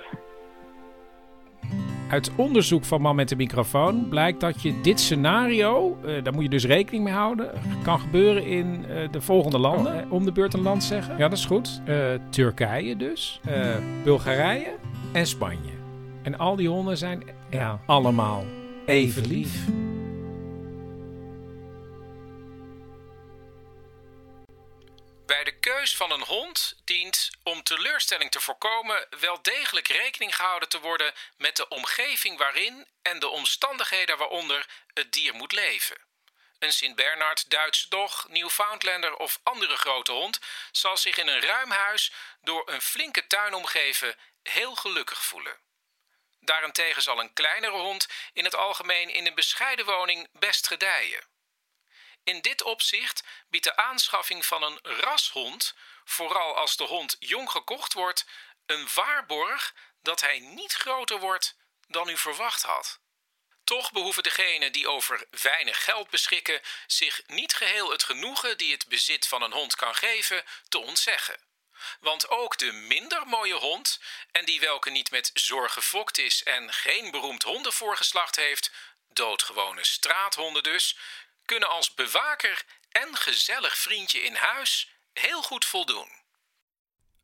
Uit 2.14 2.32
onderzoek 2.36 2.86
van 2.86 3.02
Man 3.02 3.16
met 3.16 3.30
de 3.30 3.36
microfoon 3.36 4.10
blijkt 4.10 4.40
dat 4.40 4.62
je 4.62 4.82
dit 4.82 5.00
scenario, 5.00 5.98
uh, 6.06 6.24
daar 6.24 6.34
moet 6.34 6.44
je 6.44 6.50
dus 6.50 6.66
rekening 6.66 7.04
mee 7.04 7.14
houden, 7.14 7.52
kan 7.84 8.00
gebeuren 8.00 8.46
in 8.46 8.86
uh, 8.90 9.12
de 9.12 9.22
volgende 9.22 9.58
landen. 9.58 10.04
Oh. 10.04 10.12
Om 10.12 10.26
de 10.26 10.32
beurt 10.32 10.54
een 10.54 10.62
land 10.62 10.84
zeggen. 10.84 11.18
Ja, 11.18 11.28
dat 11.28 11.38
is 11.38 11.46
goed. 11.46 11.82
Turkije 12.30 12.98
dus, 12.98 13.40
Bulgarije 14.04 14.76
en 15.12 15.28
Spanje. 15.28 15.72
En 16.22 16.38
al 16.38 16.56
die 16.56 16.70
honden 16.70 16.98
zijn 16.98 17.24
ja, 17.50 17.80
allemaal 17.86 18.44
even 18.86 19.28
lief. 19.28 19.66
Van 25.92 26.12
een 26.12 26.24
hond 26.24 26.74
dient, 26.84 27.30
om 27.44 27.64
teleurstelling 27.64 28.32
te 28.32 28.40
voorkomen, 28.40 29.08
wel 29.20 29.42
degelijk 29.42 29.88
rekening 29.88 30.36
gehouden 30.36 30.70
te 30.70 30.80
worden 30.80 31.14
met 31.38 31.56
de 31.56 31.68
omgeving 31.68 32.38
waarin 32.38 32.88
en 33.02 33.20
de 33.20 33.28
omstandigheden 33.28 34.18
waaronder 34.18 34.66
het 34.94 35.12
dier 35.12 35.34
moet 35.34 35.52
leven. 35.52 35.98
Een 36.60 36.74
Sint-Bernard, 36.74 37.50
Duitse 37.50 37.90
dog, 37.90 38.28
Newfoundlander 38.30 39.16
of 39.16 39.40
andere 39.44 39.78
grote 39.78 40.12
hond 40.12 40.40
zal 40.72 40.98
zich 40.98 41.18
in 41.18 41.28
een 41.28 41.42
ruim 41.42 41.72
huis 41.72 42.12
door 42.42 42.70
een 42.70 42.82
flinke 42.82 43.28
tuin 43.28 43.54
omgeven 43.54 44.16
heel 44.44 44.76
gelukkig 44.76 45.24
voelen. 45.24 45.60
Daarentegen 46.40 47.02
zal 47.02 47.20
een 47.20 47.34
kleinere 47.34 47.78
hond 47.78 48.08
in 48.34 48.44
het 48.44 48.56
algemeen 48.56 49.10
in 49.10 49.26
een 49.26 49.36
bescheiden 49.36 49.86
woning 49.86 50.28
best 50.32 50.68
gedijen. 50.68 51.33
In 52.24 52.42
dit 52.42 52.64
opzicht 52.64 53.24
biedt 53.50 53.64
de 53.64 53.76
aanschaffing 53.76 54.46
van 54.46 54.64
een 54.64 54.80
rashond, 54.82 55.74
vooral 56.04 56.56
als 56.56 56.78
de 56.78 56.84
hond 56.84 57.16
jong 57.20 57.52
gekocht 57.52 57.94
wordt, 57.94 58.26
een 58.66 58.88
waarborg 58.94 59.74
dat 60.02 60.22
hij 60.22 60.40
niet 60.40 60.74
groter 60.74 61.20
wordt 61.20 61.56
dan 61.88 62.10
u 62.10 62.18
verwacht 62.18 62.62
had. 62.62 63.00
Toch 63.64 63.92
behoeven 63.92 64.24
degenen 64.24 64.72
die 64.72 64.88
over 64.88 65.26
weinig 65.42 65.84
geld 65.84 66.10
beschikken 66.10 66.62
zich 66.88 67.22
niet 67.28 67.54
geheel 67.54 67.92
het 67.92 68.04
genoegen 68.04 68.58
die 68.58 68.72
het 68.72 68.88
bezit 68.88 69.28
van 69.28 69.42
een 69.42 69.52
hond 69.52 69.76
kan 69.76 69.96
geven 69.96 70.44
te 70.70 70.80
ontzeggen. 70.80 71.40
Want 72.00 72.30
ook 72.30 72.58
de 72.58 72.72
minder 72.72 73.28
mooie 73.28 73.54
hond, 73.54 74.00
en 74.32 74.46
die 74.46 74.60
welke 74.60 74.90
niet 74.90 75.12
met 75.12 75.32
zorg 75.34 75.74
gefokt 75.74 76.18
is 76.18 76.44
en 76.44 76.74
geen 76.74 77.12
beroemd 77.12 77.44
hondenvoorgeslacht 77.44 78.36
heeft, 78.36 78.72
doodgewone 79.10 79.84
straathonden 79.84 80.64
dus, 80.64 80.98
kunnen 81.46 81.70
als 81.70 81.94
bewaker 81.94 82.66
en 82.92 83.16
gezellig 83.16 83.78
vriendje 83.78 84.20
in 84.20 84.36
huis 84.36 84.98
heel 85.14 85.42
goed 85.42 85.66
voldoen. 85.66 86.08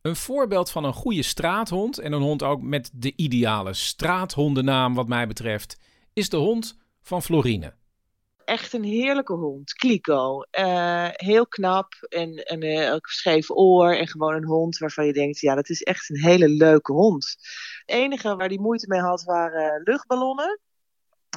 Een 0.01 0.15
voorbeeld 0.15 0.71
van 0.71 0.83
een 0.83 0.93
goede 0.93 1.23
straathond 1.23 1.97
en 1.97 2.11
een 2.11 2.21
hond 2.21 2.43
ook 2.43 2.61
met 2.61 2.89
de 2.93 3.13
ideale 3.15 3.73
straathondennaam 3.73 4.95
wat 4.95 5.07
mij 5.07 5.27
betreft 5.27 5.77
is 6.13 6.29
de 6.29 6.37
hond 6.37 6.77
van 7.01 7.23
Florine. 7.23 7.73
Echt 8.45 8.73
een 8.73 8.83
heerlijke 8.83 9.33
hond, 9.33 9.73
Kliko. 9.73 10.43
Uh, 10.59 11.07
heel 11.11 11.47
knap 11.47 11.93
en, 11.93 12.35
en 12.35 12.63
uh, 12.63 12.95
scheef 13.01 13.49
oor 13.49 13.95
en 13.95 14.07
gewoon 14.07 14.33
een 14.33 14.45
hond 14.45 14.77
waarvan 14.77 15.05
je 15.05 15.13
denkt, 15.13 15.39
ja 15.39 15.55
dat 15.55 15.69
is 15.69 15.83
echt 15.83 16.09
een 16.09 16.21
hele 16.21 16.49
leuke 16.49 16.91
hond. 16.91 17.35
Het 17.85 17.95
enige 17.95 18.35
waar 18.35 18.49
die 18.49 18.59
moeite 18.59 18.87
mee 18.87 19.01
had 19.01 19.23
waren 19.23 19.81
luchtballonnen 19.83 20.59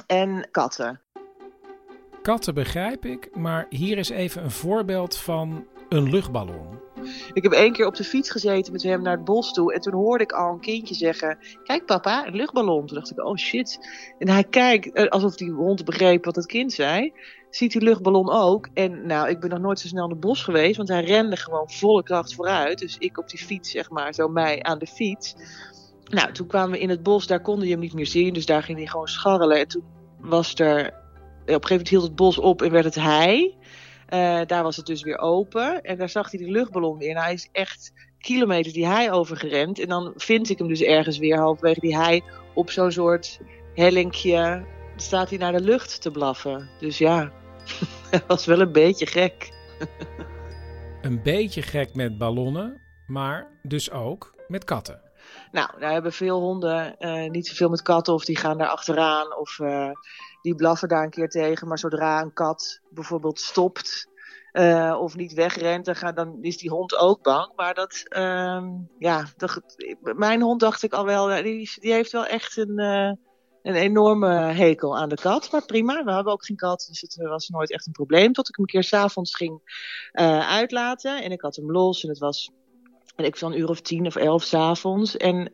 en 0.07 0.47
katten. 0.51 1.01
Katten 2.23 2.53
begrijp 2.53 3.05
ik, 3.05 3.35
maar 3.35 3.65
hier 3.69 3.97
is 3.97 4.09
even 4.09 4.43
een 4.43 4.51
voorbeeld 4.51 5.17
van 5.17 5.65
een 5.89 6.09
luchtballon. 6.09 6.79
Ik 7.33 7.43
heb 7.43 7.51
één 7.51 7.73
keer 7.73 7.85
op 7.85 7.95
de 7.95 8.03
fiets 8.03 8.31
gezeten 8.31 8.71
met 8.71 8.83
hem 8.83 9.01
naar 9.01 9.15
het 9.15 9.25
bos 9.25 9.53
toe. 9.53 9.73
En 9.73 9.81
toen 9.81 9.93
hoorde 9.93 10.23
ik 10.23 10.31
al 10.31 10.53
een 10.53 10.59
kindje 10.59 10.95
zeggen: 10.95 11.37
Kijk, 11.63 11.85
papa, 11.85 12.27
een 12.27 12.35
luchtballon. 12.35 12.85
Toen 12.85 12.97
dacht 12.97 13.11
ik: 13.11 13.25
Oh 13.25 13.35
shit. 13.35 13.79
En 14.19 14.29
hij 14.29 14.43
kijkt 14.43 14.91
eh, 14.91 15.07
alsof 15.07 15.35
die 15.35 15.51
hond 15.51 15.85
begreep 15.85 16.25
wat 16.25 16.35
het 16.35 16.45
kind 16.45 16.73
zei. 16.73 17.13
Ziet 17.49 17.71
die 17.71 17.81
luchtballon 17.81 18.31
ook. 18.31 18.69
En 18.73 19.05
nou, 19.07 19.29
ik 19.29 19.39
ben 19.39 19.49
nog 19.49 19.59
nooit 19.59 19.79
zo 19.79 19.87
snel 19.87 20.03
in 20.03 20.11
het 20.11 20.19
bos 20.19 20.43
geweest. 20.43 20.77
Want 20.77 20.89
hij 20.89 21.03
rende 21.03 21.37
gewoon 21.37 21.69
volle 21.69 22.03
kracht 22.03 22.35
vooruit. 22.35 22.79
Dus 22.79 22.97
ik 22.97 23.17
op 23.17 23.29
die 23.29 23.39
fiets, 23.39 23.71
zeg 23.71 23.89
maar, 23.89 24.13
zo 24.13 24.27
mij 24.27 24.63
aan 24.63 24.79
de 24.79 24.87
fiets. 24.87 25.35
Nou, 26.03 26.31
toen 26.31 26.47
kwamen 26.47 26.71
we 26.71 26.79
in 26.79 26.89
het 26.89 27.03
bos. 27.03 27.27
Daar 27.27 27.41
konden 27.41 27.65
je 27.65 27.71
hem 27.71 27.81
niet 27.81 27.93
meer 27.93 28.07
zien. 28.07 28.33
Dus 28.33 28.45
daar 28.45 28.63
ging 28.63 28.77
hij 28.77 28.87
gewoon 28.87 29.07
scharrelen. 29.07 29.59
En 29.59 29.67
toen 29.67 29.83
was 30.19 30.53
er 30.55 31.01
op 31.43 31.49
een 31.49 31.53
gegeven 31.53 31.69
moment 31.69 31.89
hield 31.89 32.03
het 32.03 32.15
bos 32.15 32.37
op 32.37 32.61
en 32.61 32.71
werd 32.71 32.85
het 32.85 32.95
hei. 32.95 33.55
Uh, 34.09 34.41
daar 34.45 34.63
was 34.63 34.75
het 34.75 34.85
dus 34.85 35.03
weer 35.03 35.17
open. 35.17 35.81
En 35.81 35.97
daar 35.97 36.09
zag 36.09 36.31
hij 36.31 36.39
die 36.39 36.51
luchtballon 36.51 36.97
weer. 36.97 37.09
En 37.09 37.21
hij 37.21 37.33
is 37.33 37.49
echt 37.51 37.93
kilometers 38.19 38.73
die 38.73 38.87
hei 38.87 39.11
overgerend. 39.11 39.79
En 39.79 39.87
dan 39.87 40.13
vind 40.15 40.49
ik 40.49 40.57
hem 40.57 40.67
dus 40.67 40.81
ergens 40.81 41.17
weer 41.17 41.37
halverwege 41.37 41.79
die 41.79 41.97
hei 41.97 42.23
op 42.53 42.71
zo'n 42.71 42.91
soort 42.91 43.39
hellinkje. 43.73 44.65
Staat 44.95 45.29
hij 45.29 45.37
naar 45.37 45.51
de 45.51 45.61
lucht 45.61 46.01
te 46.01 46.11
blaffen. 46.11 46.69
Dus 46.79 46.97
ja, 46.97 47.31
dat 48.11 48.23
was 48.27 48.45
wel 48.45 48.59
een 48.59 48.71
beetje 48.71 49.05
gek. 49.05 49.51
een 51.01 51.21
beetje 51.23 51.61
gek 51.61 51.95
met 51.95 52.17
ballonnen, 52.17 52.81
maar 53.07 53.59
dus 53.61 53.91
ook 53.91 54.35
met 54.47 54.63
katten. 54.63 55.01
Nou, 55.51 55.79
daar 55.79 55.91
hebben 55.91 56.13
veel 56.13 56.39
honden 56.39 56.95
uh, 56.99 57.29
niet 57.29 57.47
zoveel 57.47 57.69
met 57.69 57.81
katten 57.81 58.13
of 58.13 58.25
die 58.25 58.37
gaan 58.37 58.57
daar 58.57 58.67
achteraan 58.67 59.37
of 59.37 59.59
uh, 59.59 59.89
die 60.43 60.55
blaffen 60.55 60.87
daar 60.87 61.03
een 61.03 61.09
keer 61.09 61.29
tegen. 61.29 61.67
Maar 61.67 61.79
zodra 61.79 62.21
een 62.21 62.33
kat 62.33 62.79
bijvoorbeeld 62.89 63.39
stopt 63.39 64.11
uh, 64.53 64.97
of 64.99 65.15
niet 65.15 65.33
wegrent, 65.33 65.85
dan, 65.85 66.13
dan, 66.13 66.37
is 66.41 66.57
die 66.57 66.69
hond 66.69 66.97
ook 66.97 67.23
bang. 67.23 67.51
Maar 67.55 67.73
dat, 67.73 68.03
ja, 68.99 69.25
dat, 69.37 69.61
mijn 70.01 70.41
hond 70.41 70.59
dacht 70.59 70.83
ik 70.83 70.93
al 70.93 71.05
wel, 71.05 71.43
die, 71.43 71.71
die 71.79 71.93
heeft 71.93 72.11
wel 72.11 72.25
echt 72.25 72.57
een, 72.57 72.79
een 73.61 73.75
enorme 73.75 74.35
hekel 74.35 74.97
aan 74.97 75.09
de 75.09 75.15
kat. 75.15 75.51
Maar 75.51 75.65
prima, 75.65 76.03
we 76.03 76.13
hebben 76.13 76.33
ook 76.33 76.45
geen 76.45 76.57
kat, 76.57 76.85
dus 76.89 77.01
het 77.01 77.15
was 77.15 77.49
nooit 77.49 77.71
echt 77.71 77.87
een 77.87 77.91
probleem. 77.91 78.33
Tot 78.33 78.49
ik 78.49 78.55
hem 78.55 78.65
een 78.65 78.71
keer 78.71 78.83
s'avonds 78.83 79.35
ging 79.35 79.61
uitlaten 80.47 81.23
en 81.23 81.31
ik 81.31 81.41
had 81.41 81.55
hem 81.55 81.71
los 81.71 82.03
en 82.03 82.09
het 82.09 82.19
was 82.19 82.51
En 83.15 83.25
ik 83.25 83.35
was 83.35 83.51
een 83.51 83.59
uur 83.59 83.69
of 83.69 83.81
tien 83.81 84.05
of 84.05 84.15
elf 84.15 84.43
s'avonds. 84.43 85.17
En 85.17 85.53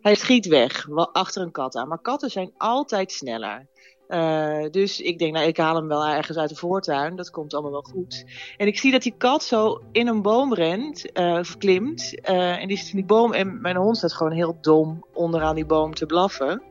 hij 0.00 0.14
schiet 0.14 0.46
weg, 0.46 0.88
achter 1.12 1.42
een 1.42 1.50
kat 1.50 1.76
aan. 1.76 1.88
Maar 1.88 2.00
katten 2.00 2.30
zijn 2.30 2.52
altijd 2.56 3.12
sneller. 3.12 3.70
Uh, 4.12 4.70
dus 4.70 5.00
ik 5.00 5.18
denk, 5.18 5.32
nou, 5.32 5.46
ik 5.46 5.56
haal 5.56 5.74
hem 5.74 5.88
wel 5.88 6.06
ergens 6.06 6.38
uit 6.38 6.48
de 6.48 6.56
voortuin. 6.56 7.16
Dat 7.16 7.30
komt 7.30 7.54
allemaal 7.54 7.72
wel 7.72 7.86
goed. 7.92 8.24
En 8.56 8.66
ik 8.66 8.78
zie 8.78 8.92
dat 8.92 9.02
die 9.02 9.14
kat 9.18 9.44
zo 9.44 9.80
in 9.92 10.06
een 10.06 10.22
boom 10.22 10.54
rent, 10.54 11.18
uh, 11.18 11.38
of 11.38 11.56
klimt. 11.56 12.20
en 12.20 12.68
die 12.68 12.76
zit 12.76 12.88
in 12.88 12.96
die 12.96 13.04
boom. 13.04 13.32
En 13.32 13.60
mijn 13.60 13.76
hond 13.76 13.96
staat 13.96 14.12
gewoon 14.12 14.32
heel 14.32 14.58
dom 14.60 15.04
onderaan 15.12 15.54
die 15.54 15.66
boom 15.66 15.94
te 15.94 16.06
blaffen. 16.06 16.62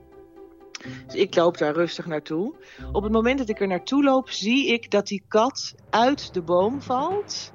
Dus 1.06 1.16
ik 1.16 1.36
loop 1.36 1.58
daar 1.58 1.74
rustig 1.74 2.06
naartoe. 2.06 2.54
Op 2.92 3.04
het 3.04 3.12
moment 3.12 3.38
dat 3.38 3.50
ik 3.50 3.60
er 3.60 3.68
naartoe 3.68 4.04
loop, 4.04 4.30
zie 4.30 4.68
ik 4.68 4.92
dat 4.92 5.08
die 5.08 5.24
kat 5.28 5.76
uit 5.90 6.34
de 6.34 6.42
boom 6.42 6.82
valt. 6.82 7.52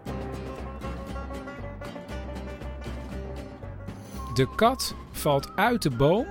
De 4.34 4.48
kat 4.56 4.94
valt 5.10 5.56
uit 5.56 5.82
de 5.82 5.90
boom 5.90 6.26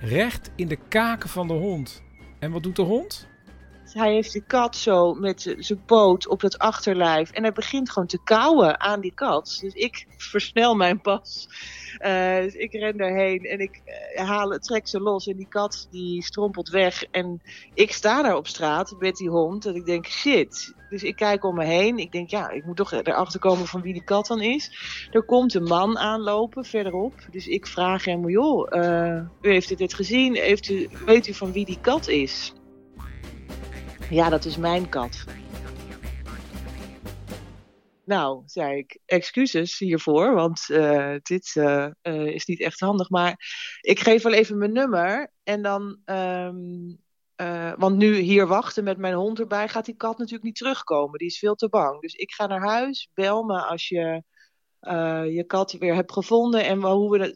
recht 0.00 0.50
in 0.56 0.68
de 0.68 0.78
kaken 0.88 1.28
van 1.28 1.48
de 1.48 1.54
hond. 1.54 2.02
En 2.40 2.50
wat 2.50 2.62
doet 2.62 2.76
de 2.76 2.82
hond? 2.82 3.26
Hij 3.92 4.12
heeft 4.12 4.32
de 4.32 4.40
kat 4.46 4.76
zo 4.76 5.14
met 5.14 5.54
zijn 5.58 5.84
poot 5.84 6.28
op 6.28 6.40
het 6.40 6.58
achterlijf. 6.58 7.30
En 7.30 7.42
hij 7.42 7.52
begint 7.52 7.90
gewoon 7.90 8.08
te 8.08 8.22
kauwen 8.24 8.80
aan 8.80 9.00
die 9.00 9.14
kat. 9.14 9.58
Dus 9.60 9.74
ik 9.74 10.06
versnel 10.16 10.74
mijn 10.74 11.00
pas. 11.00 11.48
Uh, 11.98 12.40
dus 12.40 12.54
ik 12.54 12.72
ren 12.72 12.96
daarheen 12.96 13.44
en 13.44 13.58
ik 13.58 13.82
uh, 14.14 14.28
haal, 14.28 14.58
trek 14.58 14.88
ze 14.88 15.00
los. 15.00 15.26
En 15.26 15.36
die 15.36 15.48
kat 15.48 15.86
die 15.90 16.22
strompelt 16.22 16.68
weg. 16.68 17.04
En 17.10 17.42
ik 17.74 17.92
sta 17.92 18.22
daar 18.22 18.36
op 18.36 18.46
straat 18.46 18.94
met 18.98 19.16
die 19.16 19.28
hond. 19.28 19.66
En 19.66 19.74
ik 19.74 19.86
denk, 19.86 20.06
shit. 20.06 20.74
Dus 20.90 21.02
ik 21.02 21.16
kijk 21.16 21.44
om 21.44 21.54
me 21.54 21.64
heen. 21.64 21.98
Ik 21.98 22.12
denk, 22.12 22.30
ja, 22.30 22.50
ik 22.50 22.64
moet 22.64 22.76
toch 22.76 22.92
erachter 22.92 23.40
komen 23.40 23.66
van 23.66 23.82
wie 23.82 23.92
die 23.92 24.04
kat 24.04 24.26
dan 24.26 24.40
is. 24.40 24.70
Er 25.10 25.22
komt 25.22 25.54
een 25.54 25.62
man 25.62 25.98
aanlopen 25.98 26.64
verderop. 26.64 27.14
Dus 27.30 27.46
ik 27.46 27.66
vraag 27.66 28.04
hem, 28.04 28.28
joh, 28.28 28.66
uh, 28.70 29.20
u 29.40 29.50
heeft 29.50 29.78
dit 29.78 29.94
gezien? 29.94 30.34
Heeft 30.34 30.68
u, 30.68 30.88
weet 31.06 31.26
u 31.26 31.34
van 31.34 31.52
wie 31.52 31.64
die 31.64 31.78
kat 31.80 32.08
is? 32.08 32.52
Ja, 34.10 34.28
dat 34.28 34.44
is 34.44 34.56
mijn 34.56 34.88
kat. 34.88 35.24
Nou, 38.04 38.42
zei 38.46 38.78
ik, 38.78 38.98
excuses 39.06 39.78
hiervoor, 39.78 40.34
want 40.34 40.66
uh, 40.68 41.14
dit 41.22 41.54
uh, 41.54 41.86
uh, 42.02 42.26
is 42.26 42.46
niet 42.46 42.60
echt 42.60 42.80
handig. 42.80 43.10
Maar 43.10 43.36
ik 43.80 44.00
geef 44.00 44.22
wel 44.22 44.32
even 44.32 44.58
mijn 44.58 44.72
nummer. 44.72 45.32
En 45.42 45.62
dan, 45.62 45.98
um, 46.04 46.98
want 47.76 47.96
nu 47.96 48.16
hier 48.16 48.46
wachten 48.46 48.84
met 48.84 48.98
mijn 48.98 49.14
hond 49.14 49.38
erbij, 49.40 49.68
gaat 49.68 49.84
die 49.84 49.96
kat 49.96 50.18
natuurlijk 50.18 50.44
niet 50.44 50.56
terugkomen. 50.56 51.18
Die 51.18 51.28
is 51.28 51.38
veel 51.38 51.54
te 51.54 51.68
bang. 51.68 52.00
Dus 52.00 52.14
ik 52.14 52.32
ga 52.32 52.46
naar 52.46 52.66
huis, 52.66 53.10
bel 53.14 53.42
me 53.42 53.62
als 53.62 53.88
je 53.88 54.22
je 55.32 55.44
kat 55.46 55.72
weer 55.72 55.94
hebt 55.94 56.12
gevonden. 56.12 56.64
En 56.64 56.82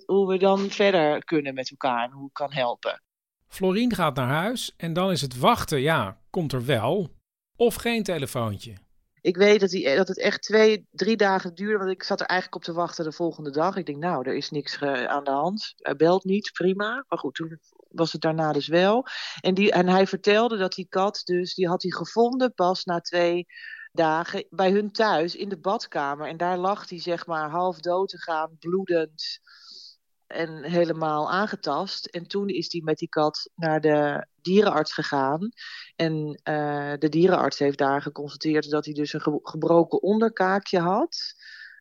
hoe 0.07 0.27
we 0.29 0.39
dan 0.39 0.71
verder 0.71 1.25
kunnen 1.25 1.55
met 1.55 1.71
elkaar 1.71 2.05
en 2.05 2.11
hoe 2.11 2.27
ik 2.27 2.35
kan 2.35 2.53
helpen. 2.53 3.03
Florien 3.49 3.95
gaat 3.95 4.15
naar 4.15 4.29
huis 4.29 4.75
en 4.77 4.93
dan 4.93 5.11
is 5.11 5.21
het 5.21 5.39
wachten, 5.39 5.81
ja, 5.81 6.23
komt 6.35 6.53
er 6.53 6.64
wel. 6.64 7.11
Of 7.57 7.75
geen 7.75 8.03
telefoontje. 8.03 8.75
Ik 9.20 9.37
weet 9.37 9.61
dat, 9.61 9.70
die, 9.70 9.97
dat 9.97 10.09
het 10.09 10.18
echt 10.18 10.42
twee, 10.42 10.87
drie 10.90 11.16
dagen 11.16 11.55
duurde, 11.55 11.79
want 11.79 11.90
ik 11.90 12.03
zat 12.03 12.20
er 12.20 12.27
eigenlijk 12.27 12.61
op 12.61 12.75
te 12.75 12.81
wachten 12.81 13.05
de 13.05 13.12
volgende 13.12 13.51
dag. 13.51 13.77
Ik 13.77 13.87
denk, 13.87 13.99
nou, 13.99 14.29
er 14.29 14.35
is 14.35 14.51
niks 14.51 14.83
aan 14.83 15.25
de 15.25 15.31
hand. 15.31 15.73
Hij 15.77 15.97
belt 15.97 16.25
niet, 16.25 16.51
prima. 16.53 17.05
Maar 17.09 17.18
goed, 17.18 17.35
toen 17.35 17.61
was 17.88 18.12
het 18.12 18.20
daarna 18.20 18.53
dus 18.53 18.68
wel. 18.68 19.07
En, 19.40 19.55
die, 19.55 19.73
en 19.73 19.88
hij 19.88 20.07
vertelde 20.07 20.57
dat 20.57 20.73
die 20.73 20.87
kat 20.88 21.20
dus, 21.25 21.55
die 21.55 21.68
had 21.68 21.83
hij 21.83 21.90
gevonden 21.90 22.55
pas 22.55 22.85
na 22.85 23.01
twee 23.01 23.47
dagen 23.92 24.47
bij 24.51 24.70
hun 24.70 24.92
thuis 24.92 25.37
in 25.37 25.49
de 25.49 25.59
badkamer. 25.59 26.29
En 26.29 26.37
daar 26.37 26.59
lag 26.59 26.88
hij 26.88 27.01
zeg 27.01 27.27
maar 27.27 27.51
half 27.51 27.81
dood 27.81 28.09
te 28.09 28.18
gaan, 28.18 28.57
bloedend 28.59 29.40
en 30.35 30.64
helemaal 30.64 31.31
aangetast. 31.31 32.07
En 32.07 32.27
toen 32.27 32.49
is 32.49 32.73
hij 32.73 32.81
met 32.85 32.99
die 32.99 33.09
kat 33.09 33.51
naar 33.55 33.81
de 33.81 34.27
dierenarts 34.42 34.92
gegaan. 34.92 35.49
En 35.97 36.40
uh, 36.44 36.92
de 36.99 37.09
dierenarts 37.09 37.59
heeft 37.59 37.79
daar 37.79 38.03
geconstateerd 38.03 38.70
dat 38.70 38.85
hij 38.85 38.94
dus 38.94 39.12
een 39.12 39.40
gebroken 39.42 40.03
onderkaakje 40.03 40.79
had. 40.79 41.35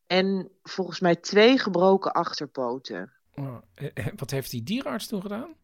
En 0.08 0.52
volgens 0.64 1.00
mij 1.00 1.16
twee 1.16 1.58
gebroken 1.58 2.12
achterpoten. 2.12 3.14
Oh, 3.36 3.58
wat 4.16 4.32
heeft 4.32 4.52
die 4.52 4.64
dierenarts 4.64 5.08
toen 5.08 5.22
gedaan? 5.22 5.56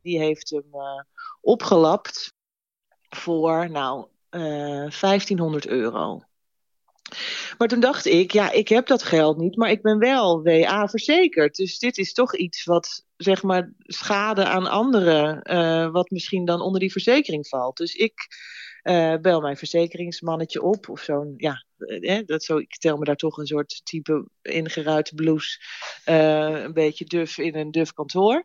Die 0.00 0.18
heeft 0.18 0.50
hem 0.50 0.68
uh, 0.72 1.02
opgelapt 1.40 2.34
voor, 3.08 3.70
nou, 3.70 4.06
uh, 4.30 4.90
1500 5.00 5.66
euro. 5.66 6.22
Maar 7.58 7.68
toen 7.68 7.80
dacht 7.80 8.06
ik, 8.06 8.32
ja, 8.32 8.50
ik 8.50 8.68
heb 8.68 8.86
dat 8.86 9.02
geld 9.02 9.36
niet, 9.36 9.56
maar 9.56 9.70
ik 9.70 9.82
ben 9.82 9.98
wel 9.98 10.42
WA 10.42 10.88
verzekerd. 10.88 11.56
Dus 11.56 11.78
dit 11.78 11.98
is 11.98 12.12
toch 12.12 12.36
iets 12.36 12.64
wat, 12.64 13.04
zeg 13.16 13.42
maar, 13.42 13.72
schade 13.78 14.44
aan 14.44 14.66
anderen, 14.66 15.40
uh, 15.52 15.90
wat 15.90 16.10
misschien 16.10 16.44
dan 16.44 16.60
onder 16.60 16.80
die 16.80 16.92
verzekering 16.92 17.48
valt. 17.48 17.76
Dus 17.76 17.94
ik 17.94 18.28
uh, 18.82 19.16
bel 19.16 19.40
mijn 19.40 19.56
verzekeringsmannetje 19.56 20.62
op 20.62 20.88
of 20.88 21.00
zo'n, 21.00 21.34
ja, 21.36 21.64
eh, 21.76 22.26
dat 22.26 22.44
zo, 22.44 22.56
ik 22.56 22.76
tel 22.76 22.96
me 22.96 23.04
daar 23.04 23.16
toch 23.16 23.36
een 23.36 23.46
soort 23.46 23.80
type 23.84 24.28
ingeruite 24.42 25.14
blouse, 25.14 25.60
een 26.04 26.72
beetje 26.72 27.04
duf 27.04 27.38
in 27.38 27.54
een 27.56 27.70
duf 27.70 27.92
kantoor. 27.92 28.44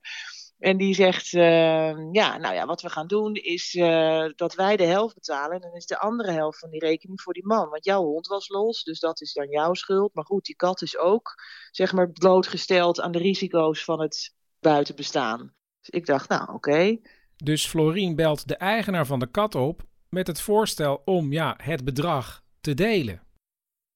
En 0.60 0.78
die 0.78 0.94
zegt, 0.94 1.34
uh, 1.34 2.12
ja, 2.12 2.38
nou 2.38 2.54
ja, 2.54 2.66
wat 2.66 2.82
we 2.82 2.90
gaan 2.90 3.08
doen 3.08 3.34
is 3.36 3.74
uh, 3.74 4.26
dat 4.36 4.56
wij 4.56 4.78
de 4.78 4.84
helft 4.84 5.16
betalen. 5.16 5.56
En 5.56 5.62
dan 5.62 5.76
is 5.76 5.86
de 5.86 6.00
andere 6.00 6.32
helft 6.32 6.60
van 6.60 6.70
die 6.70 6.80
rekening 6.80 7.22
voor 7.22 7.34
die 7.34 7.46
man. 7.46 7.70
Want 7.70 7.86
jouw 7.86 8.04
hond 8.04 8.28
was 8.28 8.50
los, 8.50 8.84
dus 8.84 9.00
dat 9.00 9.22
is 9.22 9.34
dan 9.34 9.50
jouw 9.50 9.74
schuld. 9.74 10.14
Maar 10.14 10.26
goed, 10.26 10.46
die 10.46 10.56
kat 10.56 10.82
is 10.82 10.98
ook, 10.98 11.36
zeg 11.72 11.94
maar, 11.94 12.12
blootgesteld 12.12 13.02
aan 13.02 13.12
de 13.12 13.20
risico's 13.20 13.84
van 13.84 14.02
het 14.02 14.36
buitenbestaan. 14.60 15.54
Dus 15.80 15.90
ik 15.90 16.06
dacht, 16.06 16.30
nou, 16.30 16.54
oké. 16.54 16.98
Dus 17.36 17.68
Florien 17.68 18.16
belt 18.16 18.48
de 18.48 18.56
eigenaar 18.56 19.06
van 19.06 19.20
de 19.20 19.32
kat 19.32 19.56
op 19.56 19.84
met 20.10 20.28
het 20.28 20.42
voorstel 20.42 21.02
om, 21.06 21.32
ja, 21.32 21.54
het 21.64 21.84
bedrag 21.84 22.44
te 22.62 22.74
delen. 22.74 23.27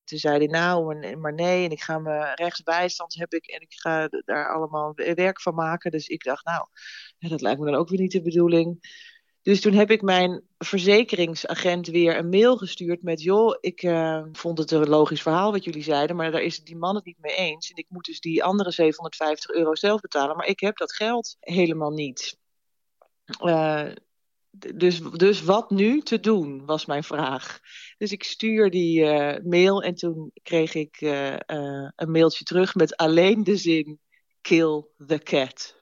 Toen 0.03 0.17
zei 0.19 0.37
hij, 0.37 0.47
nou, 0.47 1.15
maar 1.17 1.33
nee, 1.33 1.65
en 1.65 1.71
ik 1.71 1.81
ga 1.81 1.99
me 1.99 2.31
rechtsbijstand 2.35 3.15
heb 3.15 3.33
ik 3.33 3.47
en 3.47 3.61
ik 3.61 3.73
ga 3.73 4.07
daar 4.07 4.53
allemaal 4.53 4.93
werk 4.95 5.41
van 5.41 5.55
maken. 5.55 5.91
Dus 5.91 6.07
ik 6.07 6.23
dacht, 6.23 6.45
nou, 6.45 6.65
dat 7.19 7.41
lijkt 7.41 7.59
me 7.59 7.65
dan 7.65 7.79
ook 7.79 7.89
weer 7.89 7.99
niet 7.99 8.11
de 8.11 8.21
bedoeling. 8.21 8.79
Dus 9.41 9.61
toen 9.61 9.73
heb 9.73 9.91
ik 9.91 10.01
mijn 10.01 10.43
verzekeringsagent 10.57 11.87
weer 11.87 12.17
een 12.17 12.29
mail 12.29 12.57
gestuurd 12.57 13.01
met: 13.01 13.21
Joh, 13.21 13.57
ik 13.59 13.83
uh, 13.83 14.23
vond 14.31 14.57
het 14.57 14.71
een 14.71 14.89
logisch 14.89 15.21
verhaal 15.21 15.51
wat 15.51 15.63
jullie 15.63 15.83
zeiden, 15.83 16.15
maar 16.15 16.31
daar 16.31 16.41
is 16.41 16.63
die 16.63 16.75
man 16.75 16.95
het 16.95 17.05
niet 17.05 17.19
mee 17.19 17.35
eens. 17.35 17.69
En 17.69 17.75
ik 17.75 17.85
moet 17.89 18.05
dus 18.05 18.19
die 18.19 18.43
andere 18.43 18.71
750 18.71 19.51
euro 19.55 19.75
zelf 19.75 20.01
betalen, 20.01 20.35
maar 20.35 20.47
ik 20.47 20.59
heb 20.59 20.77
dat 20.77 20.93
geld 20.93 21.37
helemaal 21.39 21.91
niet. 21.91 22.39
Uh, 23.43 23.91
dus, 24.51 24.99
dus 24.99 25.43
wat 25.43 25.69
nu 25.69 26.01
te 26.01 26.19
doen, 26.19 26.65
was 26.65 26.85
mijn 26.85 27.03
vraag. 27.03 27.59
Dus 27.97 28.11
ik 28.11 28.23
stuur 28.23 28.69
die 28.69 28.99
uh, 28.99 29.35
mail 29.43 29.83
en 29.83 29.95
toen 29.95 30.31
kreeg 30.43 30.73
ik 30.73 31.01
uh, 31.01 31.31
uh, 31.31 31.89
een 31.95 32.11
mailtje 32.11 32.43
terug 32.43 32.75
met 32.75 32.95
alleen 32.95 33.43
de 33.43 33.55
zin: 33.55 33.99
Kill 34.41 34.85
the 35.07 35.19
cat. 35.19 35.79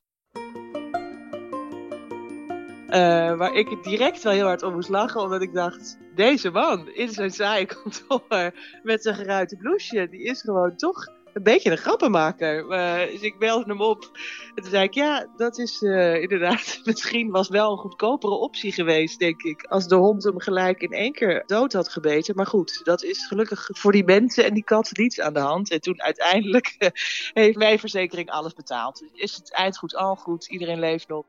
waar 3.37 3.53
ik 3.53 3.83
direct 3.83 4.23
wel 4.23 4.33
heel 4.33 4.45
hard 4.45 4.63
om 4.63 4.73
moest 4.73 4.89
lachen, 4.89 5.21
omdat 5.21 5.41
ik 5.41 5.53
dacht: 5.53 5.97
deze 6.15 6.49
man 6.49 6.89
in 6.89 7.09
zijn 7.09 7.31
saaie 7.31 7.65
kantoor 7.65 8.53
met 8.83 9.01
zijn 9.01 9.15
geruite 9.15 9.57
blouseje, 9.57 10.09
die 10.09 10.23
is 10.23 10.41
gewoon 10.41 10.75
toch 10.75 11.18
een 11.33 11.43
beetje 11.43 11.71
een 11.71 11.77
grappenmaker. 11.77 12.63
Uh, 12.63 13.11
dus 13.11 13.21
ik 13.21 13.39
belde 13.39 13.65
hem 13.67 13.81
op. 13.81 14.09
En 14.55 14.63
toen 14.63 14.71
zei 14.71 14.83
ik, 14.83 14.93
ja, 14.93 15.27
dat 15.37 15.57
is 15.57 15.81
uh, 15.81 16.21
inderdaad, 16.21 16.79
misschien 16.83 17.31
was 17.31 17.49
wel 17.49 17.71
een 17.71 17.77
goedkopere 17.77 18.33
optie 18.33 18.71
geweest, 18.71 19.19
denk 19.19 19.41
ik. 19.41 19.63
Als 19.63 19.87
de 19.87 19.95
hond 19.95 20.23
hem 20.23 20.39
gelijk 20.39 20.81
in 20.81 20.91
één 20.91 21.13
keer 21.13 21.43
dood 21.45 21.73
had 21.73 21.89
gebeten. 21.89 22.35
Maar 22.35 22.47
goed, 22.47 22.81
dat 22.83 23.03
is 23.03 23.27
gelukkig 23.27 23.69
voor 23.71 23.91
die 23.91 24.03
mensen 24.03 24.45
en 24.45 24.53
die 24.53 24.63
kat 24.63 24.89
niets 24.91 25.19
aan 25.19 25.33
de 25.33 25.39
hand. 25.39 25.71
En 25.71 25.81
toen 25.81 26.01
uiteindelijk 26.01 26.75
uh, 26.79 26.89
heeft 27.33 27.57
mijn 27.57 27.79
verzekering 27.79 28.29
alles 28.29 28.53
betaald. 28.53 28.99
Dus 28.99 29.09
is 29.13 29.35
het 29.35 29.53
eindgoed 29.53 29.95
al 29.95 30.15
goed, 30.15 30.47
iedereen 30.47 30.79
leeft 30.79 31.07
nog. 31.07 31.25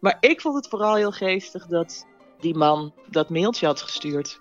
Maar 0.00 0.16
ik 0.20 0.40
vond 0.40 0.54
het 0.54 0.68
vooral 0.68 0.94
heel 0.94 1.12
geestig 1.12 1.66
dat 1.66 2.06
die 2.40 2.54
man 2.54 2.92
dat 3.10 3.30
mailtje 3.30 3.66
had 3.66 3.80
gestuurd. 3.80 4.40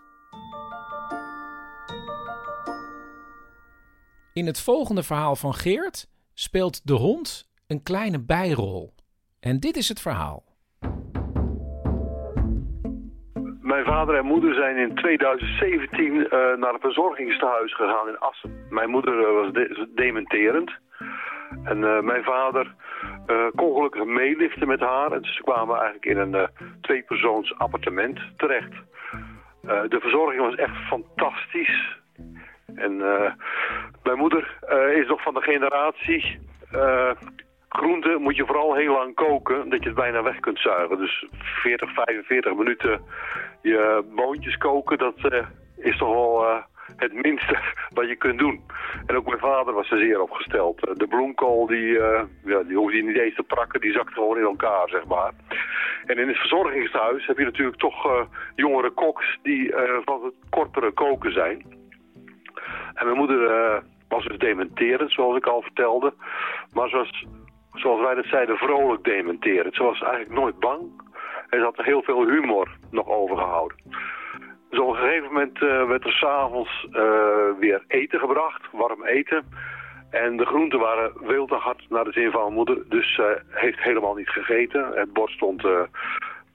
In 4.38 4.46
het 4.46 4.64
volgende 4.64 5.04
verhaal 5.04 5.36
van 5.36 5.54
Geert 5.54 6.08
speelt 6.34 6.88
de 6.88 6.94
hond 6.94 7.50
een 7.68 7.84
kleine 7.84 8.26
bijrol. 8.26 8.94
En 9.40 9.60
dit 9.60 9.76
is 9.76 9.90
het 9.90 10.02
verhaal. 10.02 10.44
Mijn 13.62 13.86
vader 13.86 14.16
en 14.16 14.26
moeder 14.26 14.54
zijn 14.54 14.78
in 14.78 14.96
2017 14.96 16.14
uh, 16.14 16.30
naar 16.32 16.74
een 16.74 16.80
verzorgingstehuis 16.80 17.76
gegaan 17.76 18.08
in 18.08 18.20
Assen. 18.20 18.66
Mijn 18.70 18.90
moeder 18.90 19.20
uh, 19.20 19.42
was 19.42 19.54
de 19.54 19.92
dementerend. 19.96 20.72
En 21.64 21.78
uh, 21.78 22.02
mijn 22.02 22.24
vader 22.24 22.76
kon 23.56 23.76
gelukkig 23.76 24.06
meeliften 24.06 24.68
met 24.68 24.80
haar. 24.80 25.12
En 25.12 25.24
ze 25.24 25.42
kwamen 25.44 25.76
eigenlijk 25.76 26.06
in 26.06 26.18
een 26.18 26.50
tweepersoons 26.82 27.58
appartement 27.58 28.20
terecht. 28.36 28.74
de 29.62 29.98
verzorging 30.00 30.42
was 30.42 30.56
echt 30.56 30.76
fantastisch. 30.88 31.98
En 32.78 33.02
eh, 33.02 33.32
mijn 34.04 34.18
moeder 34.18 34.58
eh, 34.62 34.98
is 34.98 35.08
nog 35.08 35.22
van 35.22 35.34
de 35.34 35.42
generatie... 35.42 36.40
eh 36.72 37.12
groenten 37.70 38.22
moet 38.22 38.36
je 38.36 38.46
vooral 38.46 38.76
heel 38.76 38.94
lang 38.94 39.16
koken, 39.16 39.70
dat 39.70 39.80
je 39.80 39.90
het 39.90 39.98
bijna 39.98 40.24
weg 40.24 40.40
kunt 40.40 40.60
zuigen. 40.60 40.98
Dus 40.98 41.26
40, 41.40 41.94
45 41.94 42.56
minuten 42.56 43.02
je 43.62 44.04
boontjes 44.16 44.58
koken, 44.58 44.98
dat 44.98 45.16
is 45.78 45.98
toch 45.98 46.10
wel 46.10 46.66
het 46.96 47.14
minste 47.14 47.58
wat 47.98 48.08
je 48.08 48.16
kunt 48.16 48.40
doen. 48.40 48.62
En 49.06 49.16
ook 49.16 49.26
mijn 49.26 49.40
vader 49.40 49.74
was 49.74 49.92
er 49.92 49.98
zeer 49.98 50.22
opgesteld. 50.22 50.80
De 50.80 51.08
bloemkool, 51.08 51.68
die, 51.68 52.00
eh, 52.00 52.24
ja, 52.46 52.64
die 52.64 52.78
hoefde 52.78 52.98
je 52.98 53.04
niet 53.04 53.18
eens 53.18 53.36
te 53.36 53.44
prakken, 53.44 53.82
die 53.82 53.92
zakt 53.92 54.14
gewoon 54.14 54.38
in 54.38 54.44
elkaar, 54.44 54.90
zeg 54.90 55.06
maar. 55.06 55.32
En 56.06 56.18
in 56.18 56.28
het 56.28 56.38
verzorgingshuis 56.38 57.28
heb 57.28 57.38
je 57.38 57.44
natuurlijk 57.44 57.78
toch 57.78 58.06
eh, 58.06 58.22
jongere 58.56 58.90
koks 58.90 59.40
die 59.44 59.74
van 60.06 60.24
het 60.24 60.34
kortere 60.50 60.92
koken 60.92 61.32
zijn. 61.32 61.77
En 62.94 63.06
mijn 63.06 63.18
moeder 63.18 63.52
eh, 63.52 63.82
was 64.08 64.26
dus 64.26 64.38
dementerend, 64.38 65.12
zoals 65.12 65.38
ik 65.38 65.46
al 65.46 65.62
vertelde. 65.62 66.14
Maar 66.74 66.90
zoals, 66.90 67.26
zoals 67.74 68.02
wij 68.02 68.16
dat 68.16 68.26
zeiden, 68.26 68.58
vrolijk 68.58 69.04
dementerend. 69.04 69.76
Ze 69.76 69.84
was 69.84 70.02
eigenlijk 70.02 70.40
nooit 70.40 70.60
bang. 70.60 70.82
En 71.50 71.60
ze 71.60 71.66
had 71.66 71.86
heel 71.86 72.02
veel 72.02 72.28
humor 72.28 72.68
nog 72.92 73.08
overgehouden. 73.08 73.78
Dus 74.70 74.80
op 74.80 74.90
een 74.90 74.96
gegeven 74.96 75.28
moment 75.28 75.62
eh, 75.62 75.88
werd 75.88 76.06
er 76.06 76.12
s'avonds 76.12 76.88
eh 76.92 77.60
weer 77.60 77.84
eten 77.88 78.20
gebracht, 78.20 78.62
warm 78.72 79.06
eten. 79.06 79.46
En 80.10 80.38
de 80.38 80.46
groenten 80.46 80.80
waren 80.80 81.12
veel 81.24 81.46
te 81.46 81.56
hard 81.56 81.86
naar 81.90 82.04
de 82.04 82.12
zin 82.12 82.32
van 82.32 82.42
mijn 82.42 82.54
moeder. 82.54 82.90
Dus 82.90 83.14
ze 83.16 83.42
heeft 83.50 83.80
helemaal 83.80 84.16
niet 84.16 84.30
gegeten. 84.30 84.92
Het 84.94 85.14
bord 85.14 85.32
stond 85.32 85.64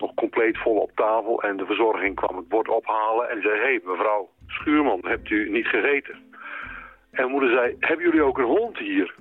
nog 0.02 0.14
compleet 0.14 0.58
vol 0.58 0.76
op 0.76 0.90
tafel. 0.94 1.42
En 1.42 1.56
de 1.56 1.66
verzorging 1.66 2.14
kwam 2.14 2.36
het 2.36 2.48
bord 2.48 2.68
ophalen 2.68 3.30
en 3.30 3.42
zei... 3.42 3.54
Hé, 3.54 3.62
hey, 3.62 3.80
mevrouw 3.84 4.30
Schuurman, 4.46 5.00
hebt 5.02 5.30
u 5.30 5.50
niet 5.50 5.66
gegeten? 5.66 6.16
En 7.10 7.30
moeder 7.30 7.50
zei, 7.50 7.76
hebben 7.80 8.06
jullie 8.06 8.22
ook 8.22 8.38
een 8.38 8.44
hond 8.44 8.78
hier? 8.78 9.14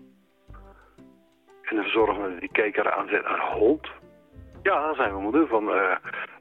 En 1.61 1.75
de 1.75 1.81
verzorger 1.81 2.39
die 2.39 2.49
keek 2.51 2.75
haar 2.75 2.91
aan 2.91 3.03
en 3.03 3.09
zei, 3.09 3.23
een 3.25 3.57
hond? 3.57 3.87
Ja, 4.63 4.93
zei 4.93 5.11
mijn 5.11 5.23
moeder, 5.23 5.47
van, 5.47 5.73
eh, 5.73 5.95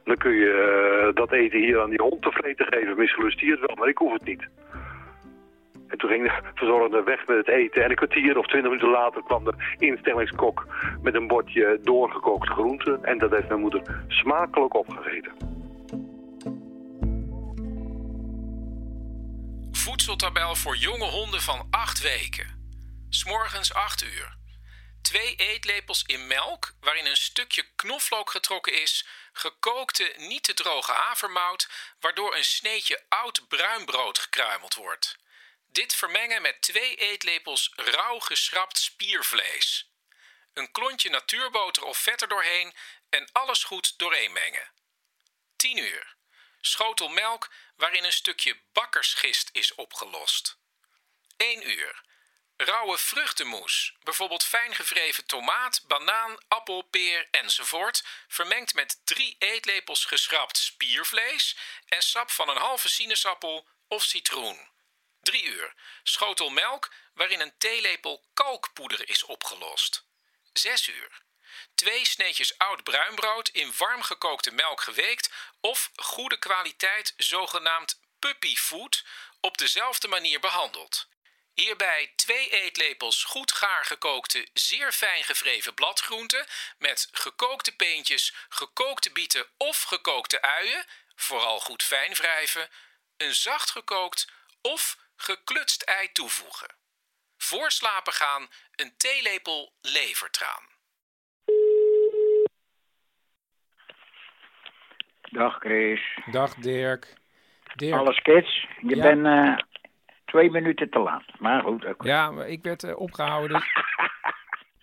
dan 0.05 0.16
kun 0.16 0.33
je 0.33 0.53
eh, 0.53 1.14
dat 1.14 1.33
eten 1.33 1.59
hier 1.59 1.81
aan 1.81 1.90
die 1.90 2.03
hond 2.03 2.22
te 2.22 2.31
vreten 2.31 2.66
geven. 2.66 2.98
Misschien 2.98 3.24
lust 3.24 3.40
hij 3.40 3.50
het 3.50 3.61
wel, 3.61 3.76
maar 3.76 3.88
ik 3.88 3.98
hoef 3.98 4.12
het 4.12 4.24
niet. 4.24 4.48
En 5.90 5.98
toen 5.98 6.11
ging 6.11 6.22
de 6.22 6.50
verzorgende 6.55 7.03
weg 7.03 7.26
met 7.26 7.37
het 7.37 7.48
eten. 7.48 7.83
En 7.85 7.90
een 7.90 7.96
kwartier 7.96 8.38
of 8.38 8.46
twintig 8.46 8.70
minuten 8.70 8.90
later 8.90 9.22
kwam 9.22 9.44
de 9.44 9.55
instellingskok 9.79 10.66
met 11.03 11.14
een 11.14 11.26
bordje 11.26 11.79
doorgekookte 11.83 12.53
groenten. 12.53 13.05
En 13.05 13.18
dat 13.18 13.31
heeft 13.31 13.48
mijn 13.48 13.61
moeder 13.61 14.05
smakelijk 14.09 14.74
opgegeten. 14.74 15.33
Voedseltabel 19.72 20.55
voor 20.55 20.76
jonge 20.76 21.05
honden 21.05 21.40
van 21.40 21.66
8 21.70 22.03
weken. 22.03 22.46
S'morgens 23.09 23.74
8 23.74 24.03
uur. 24.03 24.38
Twee 25.03 25.35
eetlepels 25.37 26.03
in 26.07 26.26
melk, 26.26 26.72
waarin 26.81 27.07
een 27.07 27.16
stukje 27.16 27.64
knoflook 27.76 28.31
getrokken 28.31 28.83
is, 28.83 29.07
gekookte, 29.33 30.14
niet 30.18 30.42
te 30.42 30.55
droge 30.55 30.92
havermout, 30.92 31.68
waardoor 32.00 32.37
een 32.37 32.44
sneetje 32.44 33.00
oud 33.09 33.48
bruinbrood 33.48 34.18
gekruimeld 34.18 34.74
wordt. 34.74 35.19
Dit 35.72 35.94
vermengen 35.94 36.42
met 36.42 36.62
twee 36.62 36.94
eetlepels 36.96 37.72
rauw 37.74 38.18
geschrapt 38.18 38.78
spiervlees. 38.78 39.90
Een 40.54 40.72
klontje 40.72 41.11
natuurboter 41.11 41.83
of 41.85 41.98
vet 41.98 42.22
er 42.22 42.28
doorheen 42.28 42.74
en 43.09 43.28
alles 43.33 43.64
goed 43.64 43.98
dooreenmengen. 43.98 44.72
10 45.56 45.76
uur. 45.76 46.16
Schotel 46.61 47.09
melk 47.09 47.50
waarin 47.76 48.04
een 48.04 48.12
stukje 48.12 48.61
bakkersgist 48.72 49.48
is 49.52 49.74
opgelost. 49.74 50.59
1 51.37 51.70
uur. 51.70 52.02
Rauwe 52.56 52.98
vruchtenmoes, 52.98 53.94
bijvoorbeeld 54.02 54.44
fijn 54.44 54.74
gevreven 54.74 55.26
tomaat, 55.26 55.83
banaan, 55.87 56.38
appel, 56.48 56.83
peer 56.83 57.28
enzovoort, 57.30 58.04
vermengd 58.28 58.74
met 58.74 59.00
3 59.04 59.37
eetlepels 59.38 60.04
geschrapt 60.04 60.56
spiervlees 60.56 61.56
en 61.87 62.02
sap 62.02 62.30
van 62.30 62.48
een 62.48 62.56
halve 62.56 62.88
sinaasappel 62.88 63.68
of 63.88 64.02
citroen. 64.02 64.69
3 65.31 65.45
uur. 65.45 65.75
Schotel 66.03 66.51
melk 66.51 66.93
waarin 67.14 67.40
een 67.40 67.59
theelepel 67.59 68.25
kalkpoeder 68.35 69.09
is 69.09 69.25
opgelost. 69.25 70.05
6 70.53 70.88
uur. 70.88 71.23
Twee 71.75 72.07
sneetjes 72.07 72.59
oud 72.59 72.85
bruinbrood 72.85 73.49
in 73.49 73.73
warm 73.77 74.03
gekookte 74.03 74.51
melk 74.51 74.81
geweekt 74.81 75.31
of 75.61 75.90
goede 75.97 76.38
kwaliteit 76.38 77.14
zogenaamd 77.16 78.01
puppyfood 78.19 79.05
op 79.40 79.59
dezelfde 79.59 80.09
manier 80.09 80.40
behandeld. 80.40 81.09
Hierbij 81.55 82.12
twee 82.16 82.51
eetlepels 82.51 83.25
goed 83.25 83.53
gaar 83.53 83.85
gekookte, 83.85 84.49
zeer 84.53 84.93
fijn 84.93 85.25
gevreven 85.25 85.75
bladgroenten 85.75 86.47
met 86.79 87.09
gekookte 87.12 87.73
peentjes, 87.73 88.35
gekookte 88.49 89.11
bieten 89.11 89.47
of 89.57 89.83
gekookte 89.83 90.43
uien, 90.43 90.87
vooral 91.14 91.61
goed 91.61 91.83
fijn 91.83 92.14
wrijven, 92.14 92.71
een 93.16 93.35
zacht 93.35 93.71
gekookt 93.71 94.27
of 94.61 94.97
geklutst 95.22 95.83
ei 95.83 96.12
toevoegen. 96.12 96.74
Voor 97.37 97.70
slapen 97.70 98.12
gaan 98.12 98.48
een 98.76 98.92
theelepel 98.96 99.72
levertraan. 99.80 100.62
Dag 105.30 105.59
Chris. 105.59 106.18
Dag 106.30 106.54
Dirk. 106.54 107.14
Dirk. 107.74 107.94
Alles 107.98 108.20
kids. 108.22 108.66
Je 108.80 108.96
Ja. 108.96 109.02
bent 109.02 109.26
eh, 109.26 109.64
twee 110.24 110.50
minuten 110.50 110.90
te 110.90 110.98
laat. 110.98 111.24
Maar 111.38 111.62
goed, 111.62 111.85
oké. 111.85 112.06
Ja, 112.09 112.30
maar 112.30 112.48
ik 112.48 112.62
werd 112.62 112.83
eh, 112.85 112.98
opgehouden. 112.98 113.61
dus- 113.61 113.72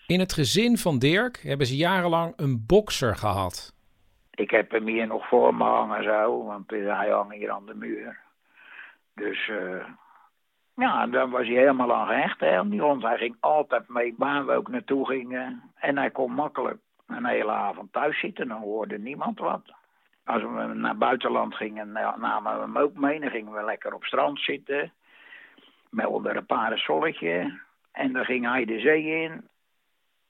In 0.07 0.19
het 0.19 0.33
gezin 0.33 0.77
van 0.77 0.99
Dirk 0.99 1.37
hebben 1.41 1.67
ze 1.67 1.75
jarenlang 1.75 2.33
een 2.35 2.65
bokser 2.65 3.15
gehad. 3.15 3.75
Ik 4.31 4.49
heb 4.49 4.71
hem 4.71 4.87
hier 4.87 5.07
nog 5.07 5.27
voor 5.27 5.55
me 5.55 5.63
hangen 5.63 6.03
zo, 6.03 6.43
want 6.45 6.69
hij 6.69 7.09
hangt 7.09 7.33
hier 7.35 7.51
aan 7.51 7.65
de 7.65 7.73
muur. 7.75 8.19
Dus 9.15 9.47
eh, 9.49 9.85
ja, 10.77 11.07
daar 11.07 11.29
was 11.29 11.47
hij 11.47 11.55
helemaal 11.55 11.93
aan 11.93 12.07
gehecht, 12.07 12.39
hè, 12.39 12.57
aan 12.57 12.69
die 12.69 12.81
hond. 12.81 13.03
Hij 13.03 13.17
ging 13.17 13.35
altijd 13.39 13.87
mee 13.87 14.13
waar 14.17 14.45
we 14.45 14.53
ook 14.53 14.67
naartoe 14.67 15.07
gingen. 15.07 15.61
En 15.75 15.97
hij 15.97 16.09
kon 16.09 16.31
makkelijk 16.31 16.77
een 17.07 17.25
hele 17.25 17.51
avond 17.51 17.93
thuis 17.93 18.19
zitten, 18.19 18.47
dan 18.47 18.61
hoorde 18.61 18.99
niemand 18.99 19.39
wat. 19.39 19.61
Als 20.25 20.41
we 20.41 20.73
naar 20.73 20.97
buitenland 20.97 21.55
gingen, 21.55 21.91
nou, 21.91 22.19
namen 22.19 22.55
we 22.55 22.61
hem 22.61 22.77
ook 22.77 22.93
mee. 22.93 23.19
Dan 23.19 23.29
gingen 23.29 23.53
we 23.53 23.63
lekker 23.63 23.93
op 23.93 24.03
strand 24.03 24.39
zitten. 24.39 24.91
Melden 25.89 26.37
een 26.37 26.45
parasolletje. 26.45 27.59
En 27.91 28.13
dan 28.13 28.25
ging 28.25 28.45
hij 28.45 28.65
de 28.65 28.79
zee 28.79 29.23
in. 29.23 29.47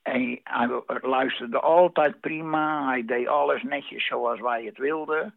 En 0.02 0.40
hij 0.44 0.82
luisterde 1.00 1.60
altijd 1.60 2.20
prima. 2.20 2.86
Hij 2.86 3.04
deed 3.04 3.28
alles 3.28 3.62
netjes 3.62 4.06
zoals 4.06 4.40
wij 4.40 4.64
het 4.64 4.78
wilden. 4.78 5.34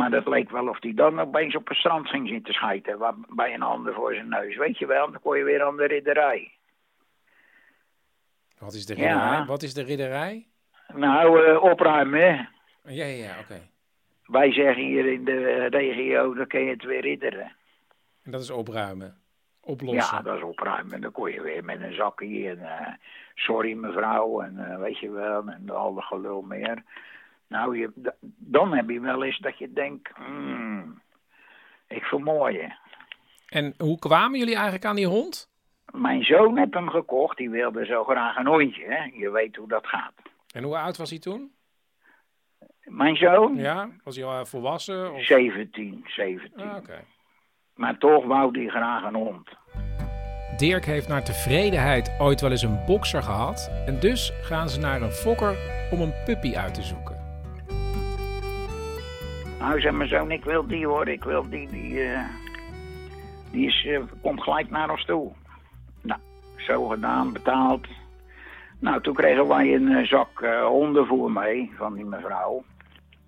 Maar 0.00 0.10
dat 0.10 0.26
leek 0.26 0.50
wel 0.50 0.68
of 0.68 0.76
hij 0.82 0.94
dan 0.94 1.20
opeens 1.20 1.56
op 1.56 1.68
het 1.68 1.76
strand 1.76 2.08
ging 2.08 2.28
zitten 2.28 2.54
schijten. 2.54 2.98
Bij 3.28 3.54
een 3.54 3.62
ander 3.62 3.94
voor 3.94 4.14
zijn 4.14 4.28
neus. 4.28 4.56
Weet 4.56 4.78
je 4.78 4.86
wel, 4.86 5.10
dan 5.10 5.20
kon 5.20 5.36
je 5.38 5.44
weer 5.44 5.62
aan 5.64 5.76
de 5.76 5.86
ridderij. 5.86 6.52
Wat 8.58 8.72
is 8.74 8.86
de 8.86 8.96
Ja. 8.96 9.02
ridderij? 9.12 9.44
Wat 9.46 9.62
is 9.62 9.74
de 9.74 9.82
ridderij? 9.82 10.46
Nou, 10.94 11.44
eh, 11.46 11.62
opruimen. 11.62 12.20
hè. 12.20 12.26
Ja, 12.92 13.04
ja, 13.04 13.24
ja, 13.24 13.38
oké. 13.40 13.60
Wij 14.26 14.52
zeggen 14.52 14.84
hier 14.84 15.06
in 15.12 15.24
de 15.24 15.66
regio, 15.70 16.34
dan 16.34 16.46
kun 16.46 16.60
je 16.64 16.70
het 16.70 16.84
weer 16.84 17.00
ridderen. 17.00 17.52
En 18.24 18.30
dat 18.30 18.40
is 18.40 18.50
opruimen. 18.50 19.16
Oplossen. 19.60 20.16
Ja, 20.16 20.22
dat 20.22 20.36
is 20.36 20.42
opruimen. 20.42 21.00
Dan 21.00 21.12
kon 21.12 21.30
je 21.32 21.42
weer 21.42 21.64
met 21.64 21.80
een 21.80 21.94
zakje 21.94 22.48
en 22.48 22.60
eh, 22.78 22.86
sorry 23.34 23.72
mevrouw 23.72 24.40
en 24.40 24.70
eh, 24.70 24.78
weet 24.78 24.98
je 24.98 25.10
wel, 25.10 25.42
en 25.48 25.70
al 25.70 25.94
de 25.94 26.02
gelul 26.02 26.42
meer. 26.42 26.82
Nou, 27.50 27.78
je, 27.78 28.14
dan 28.38 28.72
heb 28.74 28.90
je 28.90 29.00
wel 29.00 29.24
eens 29.24 29.38
dat 29.38 29.58
je 29.58 29.72
denkt, 29.72 30.10
hmm, 30.16 31.02
ik 31.88 32.02
vermooi 32.02 32.54
je. 32.54 32.72
En 33.48 33.74
hoe 33.78 33.98
kwamen 33.98 34.38
jullie 34.38 34.54
eigenlijk 34.54 34.84
aan 34.84 34.96
die 34.96 35.06
hond? 35.06 35.50
Mijn 35.92 36.22
zoon 36.24 36.58
heeft 36.58 36.74
hem 36.74 36.88
gekocht, 36.88 37.36
die 37.36 37.50
wilde 37.50 37.84
zo 37.84 38.04
graag 38.04 38.36
een 38.36 38.46
hondje, 38.46 38.84
hè. 38.84 39.02
Je 39.12 39.30
weet 39.30 39.56
hoe 39.56 39.68
dat 39.68 39.86
gaat. 39.86 40.12
En 40.54 40.62
hoe 40.62 40.78
oud 40.78 40.96
was 40.96 41.10
hij 41.10 41.18
toen? 41.18 41.52
Mijn 42.84 43.16
zoon? 43.16 43.56
Ja, 43.56 43.88
was 44.04 44.16
hij 44.16 44.24
al 44.24 44.46
volwassen? 44.46 45.14
Of... 45.14 45.24
17, 45.24 46.04
17. 46.06 46.60
Ah, 46.60 46.76
Oké. 46.76 47.04
Maar 47.74 47.98
toch 47.98 48.24
wou 48.24 48.58
hij 48.58 48.68
graag 48.68 49.04
een 49.04 49.14
hond. 49.14 49.48
Dirk 50.56 50.84
heeft 50.84 51.08
naar 51.08 51.24
tevredenheid 51.24 52.16
ooit 52.18 52.40
wel 52.40 52.50
eens 52.50 52.62
een 52.62 52.84
bokser 52.86 53.22
gehad. 53.22 53.70
En 53.86 54.00
dus 54.00 54.32
gaan 54.42 54.68
ze 54.68 54.80
naar 54.80 55.02
een 55.02 55.12
fokker 55.12 55.56
om 55.90 56.00
een 56.00 56.14
puppy 56.24 56.56
uit 56.56 56.74
te 56.74 56.82
zoeken. 56.82 57.09
Nou, 59.60 59.80
zei 59.80 59.96
mijn 59.96 60.08
zoon, 60.08 60.30
ik 60.30 60.44
wil 60.44 60.66
die 60.66 60.86
hoor, 60.86 61.08
ik 61.08 61.24
wil 61.24 61.48
die, 61.48 61.68
die, 61.68 62.02
eh, 62.02 62.24
die 63.50 63.66
is, 63.66 63.86
eh, 63.86 64.00
komt 64.22 64.42
gelijk 64.42 64.70
naar 64.70 64.90
ons 64.90 65.04
toe. 65.04 65.32
Nou, 66.02 66.20
zo 66.56 66.86
gedaan, 66.88 67.32
betaald. 67.32 67.86
Nou, 68.78 69.02
toen 69.02 69.14
kregen 69.14 69.48
wij 69.48 69.74
een 69.74 69.88
eh, 69.88 70.06
zak 70.06 70.40
eh, 70.40 70.66
hondenvoer 70.66 71.30
mee 71.32 71.72
van 71.76 71.94
die 71.94 72.04
mevrouw. 72.04 72.64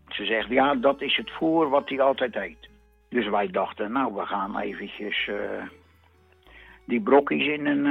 Ze 0.09 0.25
zegt, 0.25 0.49
ja, 0.49 0.75
dat 0.75 1.01
is 1.01 1.17
het 1.17 1.31
voer 1.31 1.69
wat 1.69 1.89
hij 1.89 2.01
altijd 2.01 2.37
eet. 2.37 2.69
Dus 3.09 3.29
wij 3.29 3.49
dachten, 3.49 3.93
nou, 3.93 4.15
we 4.15 4.27
gaan 4.27 4.59
eventjes 4.59 5.31
die 6.85 7.01
brokjes 7.01 7.47
in 7.47 7.67
een, 7.67 7.87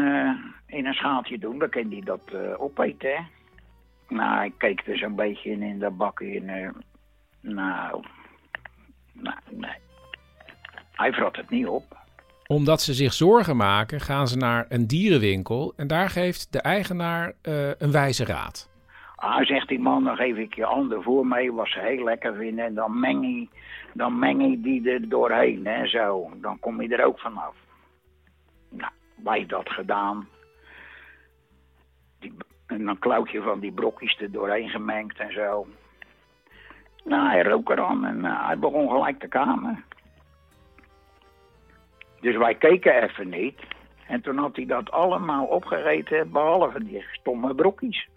in 0.67 0.86
een 0.86 0.93
schaaltje 0.93 1.38
doen. 1.38 1.60
Dan 1.60 1.69
kan 1.69 1.88
die 1.88 2.06
dat 2.06 2.21
eh, 2.25 2.62
opeten. 2.62 3.27
Nou, 4.08 4.45
ik 4.45 4.54
keek 4.58 4.88
er 4.88 4.97
zo'n 4.97 5.15
beetje 5.15 5.49
in, 5.49 5.62
in 5.62 5.80
dat 5.80 5.97
bakje. 5.97 6.41
En, 6.41 6.75
nou, 7.41 8.04
nou, 9.13 9.38
nee. 9.50 9.78
Hij 10.91 11.13
vrat 11.13 11.36
het 11.36 11.50
niet 11.50 11.67
op. 11.67 12.00
Omdat 12.47 12.82
ze 12.82 12.93
zich 12.93 13.13
zorgen 13.13 13.58
maken, 13.58 14.00
gaan 14.00 14.28
ze 14.28 14.38
naar 14.38 14.65
een 14.69 14.88
dierenwinkel 14.88 15.74
en 15.76 15.88
daar 15.88 16.10
geeft 16.10 16.52
de 16.52 16.62
eigenaar 16.62 17.34
eh, 17.41 17.69
een 17.78 17.91
wijze 17.91 18.26
raad. 18.26 18.69
Ah, 19.15 19.45
zegt 19.45 19.67
die 19.67 19.80
man, 19.80 20.04
dan 20.04 20.15
geef 20.15 20.38
ik 20.38 20.56
je 20.56 20.65
ander 20.65 21.04
voor 21.04 21.28
mee, 21.28 21.54
wat 21.54 21.67
ze 21.67 21.80
heel 21.80 22.04
lekker 22.04 22.36
vinden. 22.36 22.65
En 22.65 22.74
dan 22.74 23.00
meng 23.00 23.26
je, 23.26 23.47
dan 23.93 24.19
meng 24.19 24.50
je 24.50 24.62
die 24.62 24.91
er 24.91 25.10
doorheen 25.10 25.65
en 25.65 25.89
zo. 25.89 26.30
Dan 26.36 26.60
kom 26.60 26.82
je 26.82 26.95
er 26.95 27.06
ook 27.06 27.19
vanaf. 27.19 27.56
Nou, 28.69 28.91
wij 29.24 29.45
dat 29.45 29.69
gedaan. 29.69 30.28
Die, 32.19 32.34
en 32.65 32.86
dan 32.86 33.00
klauwtje 33.00 33.41
van 33.41 33.60
die 33.60 33.71
brokjes 33.71 34.19
er 34.19 34.32
doorheen 34.32 34.69
gemengd 34.69 35.19
en 35.19 35.34
zo. 35.34 35.67
Nou, 37.03 37.27
hij 37.27 37.43
rook 37.43 37.69
eraan 37.69 38.05
en 38.05 38.25
eh, 38.25 38.45
hij 38.45 38.59
begon 38.59 38.89
gelijk 38.89 39.19
te 39.19 39.27
kamen. 39.27 39.83
Dus 42.19 42.37
wij 42.37 42.55
keken 42.55 43.03
even 43.03 43.29
niet. 43.29 43.59
En 44.07 44.21
toen 44.21 44.37
had 44.37 44.55
hij 44.55 44.65
dat 44.65 44.91
allemaal 44.91 45.45
opgereten, 45.45 46.31
behalve 46.31 46.83
die 46.83 47.05
stomme 47.11 47.55
brokjes. 47.55 48.07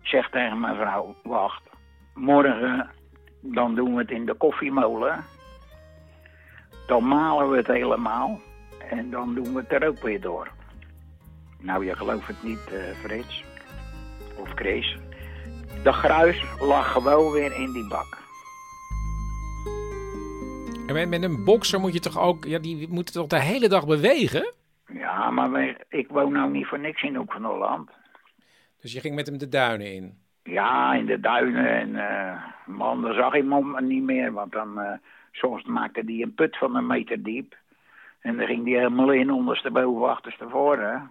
Ik 0.00 0.06
zeg 0.06 0.30
tegen 0.30 0.60
mijn 0.60 0.76
vrouw, 0.76 1.14
wacht, 1.22 1.62
morgen 2.14 2.90
dan 3.40 3.74
doen 3.74 3.94
we 3.94 4.00
het 4.00 4.10
in 4.10 4.26
de 4.26 4.34
koffiemolen. 4.34 5.24
Dan 6.86 7.08
malen 7.08 7.50
we 7.50 7.56
het 7.56 7.66
helemaal 7.66 8.40
en 8.90 9.10
dan 9.10 9.34
doen 9.34 9.54
we 9.54 9.60
het 9.60 9.72
er 9.72 9.88
ook 9.88 10.02
weer 10.02 10.20
door. 10.20 10.48
Nou, 11.60 11.84
je 11.84 11.96
gelooft 11.96 12.26
het 12.26 12.42
niet, 12.42 12.72
eh, 12.72 12.80
Frits. 12.80 13.44
Of 14.36 14.50
Chris. 14.54 14.98
De 15.84 15.92
gruis 15.92 16.44
lag 16.60 16.92
gewoon 16.92 17.32
weer 17.32 17.52
in 17.60 17.72
die 17.72 17.88
bak. 17.88 18.18
En 20.86 21.08
met, 21.08 21.22
een 21.22 21.44
bokser 21.44 21.80
moet 21.80 21.92
je 21.92 22.00
toch 22.00 22.18
ook, 22.18 22.44
ja, 22.44 22.58
die 22.58 22.88
moet 22.88 23.12
toch 23.12 23.26
de 23.26 23.40
hele 23.40 23.68
dag 23.68 23.86
bewegen? 23.86 24.52
Ja, 24.86 25.30
maar 25.30 25.50
wij- 25.50 25.76
ik 25.88 26.08
woon 26.08 26.32
nou 26.32 26.50
niet 26.50 26.66
voor 26.66 26.78
niks 26.78 27.02
in 27.02 27.14
Hoek 27.14 27.32
van 27.32 27.44
Holland. 27.44 27.90
Dus 28.80 28.92
je 28.92 29.00
ging 29.00 29.14
met 29.14 29.26
hem 29.26 29.38
de 29.38 29.48
duinen 29.48 29.94
in. 29.94 30.18
Ja, 30.42 30.94
in 30.94 31.06
de 31.06 31.20
duinen. 31.20 31.66
En 31.68 31.96
eh, 32.08 32.42
man, 32.66 33.02
dan 33.02 33.14
zag 33.14 33.34
ik 33.34 33.44
hem 33.48 33.86
niet 33.86 34.02
meer. 34.02 34.32
Want 34.32 34.52
dan, 34.52 34.80
eh, 34.80 34.98
soms 35.32 35.64
maakte 35.64 36.02
hij 36.06 36.22
een 36.22 36.34
put 36.34 36.56
van 36.58 36.76
een 36.76 36.86
meter 36.86 37.22
diep. 37.22 37.56
En 38.20 38.36
dan 38.36 38.46
ging 38.46 38.64
hij 38.64 38.74
helemaal 38.74 39.12
in, 39.12 39.30
ondersteboven, 39.30 40.08
achterstevoren. 40.08 41.10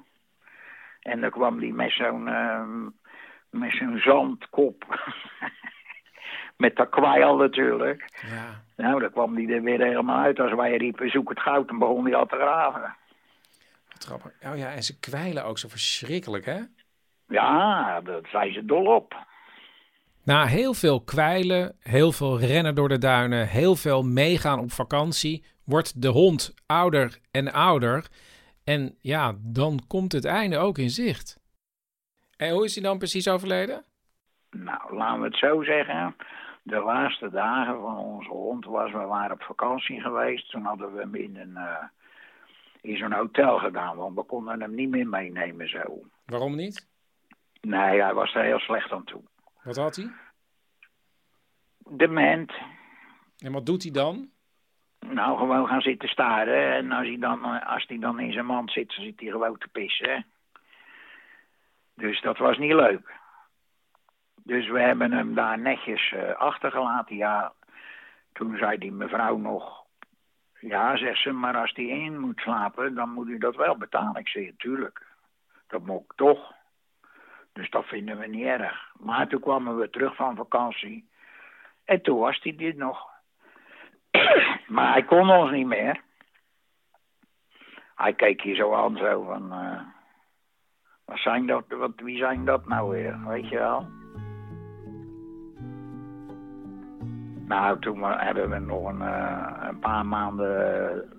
En 1.02 1.22
dan 1.22 1.30
kwam 1.30 1.60
hij 1.60 1.72
met 1.72 1.92
zo'n 1.92 2.28
eh, 2.28 2.62
met 3.50 3.72
zo'n 3.72 3.98
zandkop. 3.98 4.86
met 6.58 6.76
dat 6.76 6.90
kwijl 6.90 7.38
natuurlijk. 7.38 8.24
Ja. 8.30 8.64
Nou, 8.76 9.00
dan 9.00 9.12
kwam 9.12 9.36
hij 9.36 9.48
er 9.56 9.62
weer 9.62 9.82
helemaal 9.82 10.24
uit. 10.24 10.40
Als 10.40 10.54
wij 10.54 10.78
riepen, 10.78 11.10
zoek 11.10 11.30
het 11.30 11.40
goud, 11.40 11.68
dan 11.68 11.80
begon 11.80 12.06
hij 12.06 12.16
al 12.16 12.26
te 12.26 12.36
graven. 12.36 12.96
Wat 13.90 14.04
grappig. 14.04 14.32
Oh 14.46 14.58
ja, 14.58 14.72
en 14.72 14.84
ze 14.84 15.00
kwijlen 15.00 15.46
ook 15.46 15.58
zo 15.58 15.68
verschrikkelijk, 15.68 16.46
hè? 16.46 16.60
Ja, 17.28 18.02
daar 18.02 18.22
zijn 18.32 18.54
ze 18.54 18.66
dol 18.66 18.86
op. 18.86 19.26
Na 20.24 20.46
heel 20.46 20.74
veel 20.74 21.02
kwijlen, 21.02 21.76
heel 21.80 22.12
veel 22.12 22.40
rennen 22.40 22.76
door 22.76 22.90
de 22.90 22.98
duinen, 22.98 23.48
heel 23.48 23.76
veel 23.76 24.04
meegaan 24.04 24.60
op 24.60 24.72
vakantie, 24.72 25.44
wordt 25.64 26.02
de 26.02 26.08
hond 26.08 26.54
ouder 26.66 27.20
en 27.32 27.54
ouder. 27.54 28.08
En 28.64 28.98
ja, 29.02 29.36
dan 29.40 29.80
komt 29.88 30.12
het 30.12 30.26
einde 30.26 30.58
ook 30.58 30.78
in 30.78 30.90
zicht. 30.90 31.37
En 32.38 32.52
hoe 32.54 32.66
is 32.66 32.76
hij 32.76 32.84
dan 32.84 32.98
precies 32.98 33.28
overleden? 33.30 33.84
Nou, 34.52 34.96
laten 34.96 35.20
we 35.20 35.26
het 35.26 35.38
zo 35.38 35.64
zeggen. 35.64 36.16
De 36.64 36.80
laatste 36.80 37.30
dagen 37.30 37.82
van 37.82 37.98
onze 37.98 38.30
hond 38.30 38.66
was, 38.66 38.92
we 38.92 38.98
waren 38.98 39.32
op 39.32 39.42
vakantie 39.42 40.02
geweest. 40.02 40.50
Toen 40.50 40.64
hadden 40.64 40.94
we 40.94 41.00
hem 41.00 41.16
in, 41.16 41.38
een, 41.38 41.58
eh, 41.58 41.84
in 42.82 42.98
zo'n 42.98 43.12
hotel 43.12 43.58
gedaan, 43.58 43.98
want 43.98 44.16
we 44.16 44.24
konden 44.24 44.62
hem 44.62 44.76
niet 44.76 44.90
meer 44.90 45.08
meenemen 45.08 45.70
zo. 45.70 46.02
Waarom 46.26 46.56
niet? 46.56 46.88
Nee, 47.62 48.02
hij 48.02 48.14
was 48.14 48.36
er 48.36 48.44
heel 48.44 48.60
slecht 48.60 48.92
aan 48.92 49.04
toe. 49.04 49.22
Wat 49.64 49.76
had 49.76 49.96
hij? 49.96 50.12
Dement. 51.90 52.52
En 53.38 53.52
wat 53.52 53.66
doet 53.66 53.84
hij 53.84 53.92
dan? 53.92 54.30
Nou, 55.00 55.38
gewoon 55.38 55.68
gaan 55.68 55.82
zitten 55.82 56.10
staren. 56.10 56.74
En 56.74 56.92
als 56.92 57.08
hij 57.08 57.18
dan, 57.18 57.44
eh, 57.44 57.74
als 57.74 57.86
hij 57.88 58.00
dan 58.00 58.20
in 58.20 58.32
zijn 58.34 58.46
mand 58.46 58.72
zit, 58.72 58.96
dan 58.96 59.06
zit 59.06 59.20
hij 59.20 59.30
gewoon 59.30 59.58
te 59.58 59.68
pissen. 59.72 60.26
Dus 61.98 62.22
dat 62.22 62.38
was 62.38 62.58
niet 62.58 62.74
leuk. 62.74 63.12
Dus 64.44 64.68
we 64.68 64.80
hebben 64.80 65.12
hem 65.12 65.36
daar 65.36 65.60
netjes 65.60 66.12
eh, 66.12 66.36
achtergelaten. 66.36 67.16
Ja, 67.16 67.54
toen 68.34 68.58
zei 68.58 68.78
die 68.78 68.92
mevrouw 68.92 69.38
nog... 69.38 69.86
Ja, 70.60 70.98
zegt 70.98 71.22
ze, 71.22 71.32
maar 71.32 71.58
als 71.58 71.74
die 71.74 71.90
in 71.90 72.20
moet 72.20 72.40
slapen, 72.40 72.96
dan 72.96 73.10
moet 73.10 73.28
u 73.28 73.38
dat 73.38 73.56
wel 73.56 73.78
betalen. 73.78 74.16
Ik 74.16 74.28
zei, 74.28 74.56
tuurlijk. 74.58 75.06
Dat 75.68 75.86
moet 75.86 76.14
toch. 76.16 76.54
Dus 77.54 77.70
dat 77.70 77.86
vinden 77.86 78.18
we 78.18 78.28
niet 78.28 78.46
erg. 78.46 78.92
Maar 79.00 79.28
toen 79.28 79.40
kwamen 79.42 79.78
we 79.78 79.90
terug 79.90 80.16
van 80.16 80.36
vakantie. 80.36 81.10
En 81.86 82.02
toen 82.02 82.20
was 82.20 82.40
hij 82.42 82.56
dit 82.56 82.78
nog. 82.78 83.10
maar 84.76 84.92
hij 84.92 85.04
kon 85.04 85.30
ons 85.30 85.52
niet 85.52 85.68
meer. 85.68 86.02
Hij 87.96 88.14
keek 88.14 88.42
je 88.42 88.56
zo 88.56 88.74
aan, 88.74 88.98
zo 88.98 89.24
van... 89.24 89.52
eh, 89.52 89.97
dat, 91.46 91.64
wat, 91.68 91.92
wie 91.96 92.18
zijn 92.18 92.46
dat 92.46 92.68
nou 92.68 92.90
weer, 92.90 93.18
weet 93.28 93.50
je 93.50 93.58
wel? 93.58 93.88
Nou, 97.48 97.80
toen 97.80 98.04
hebben 98.04 98.50
we 98.50 98.60
nog 98.60 98.90
een, 98.90 99.02
eh, 99.02 99.70
paar 99.80 100.06
maanden 100.06 101.18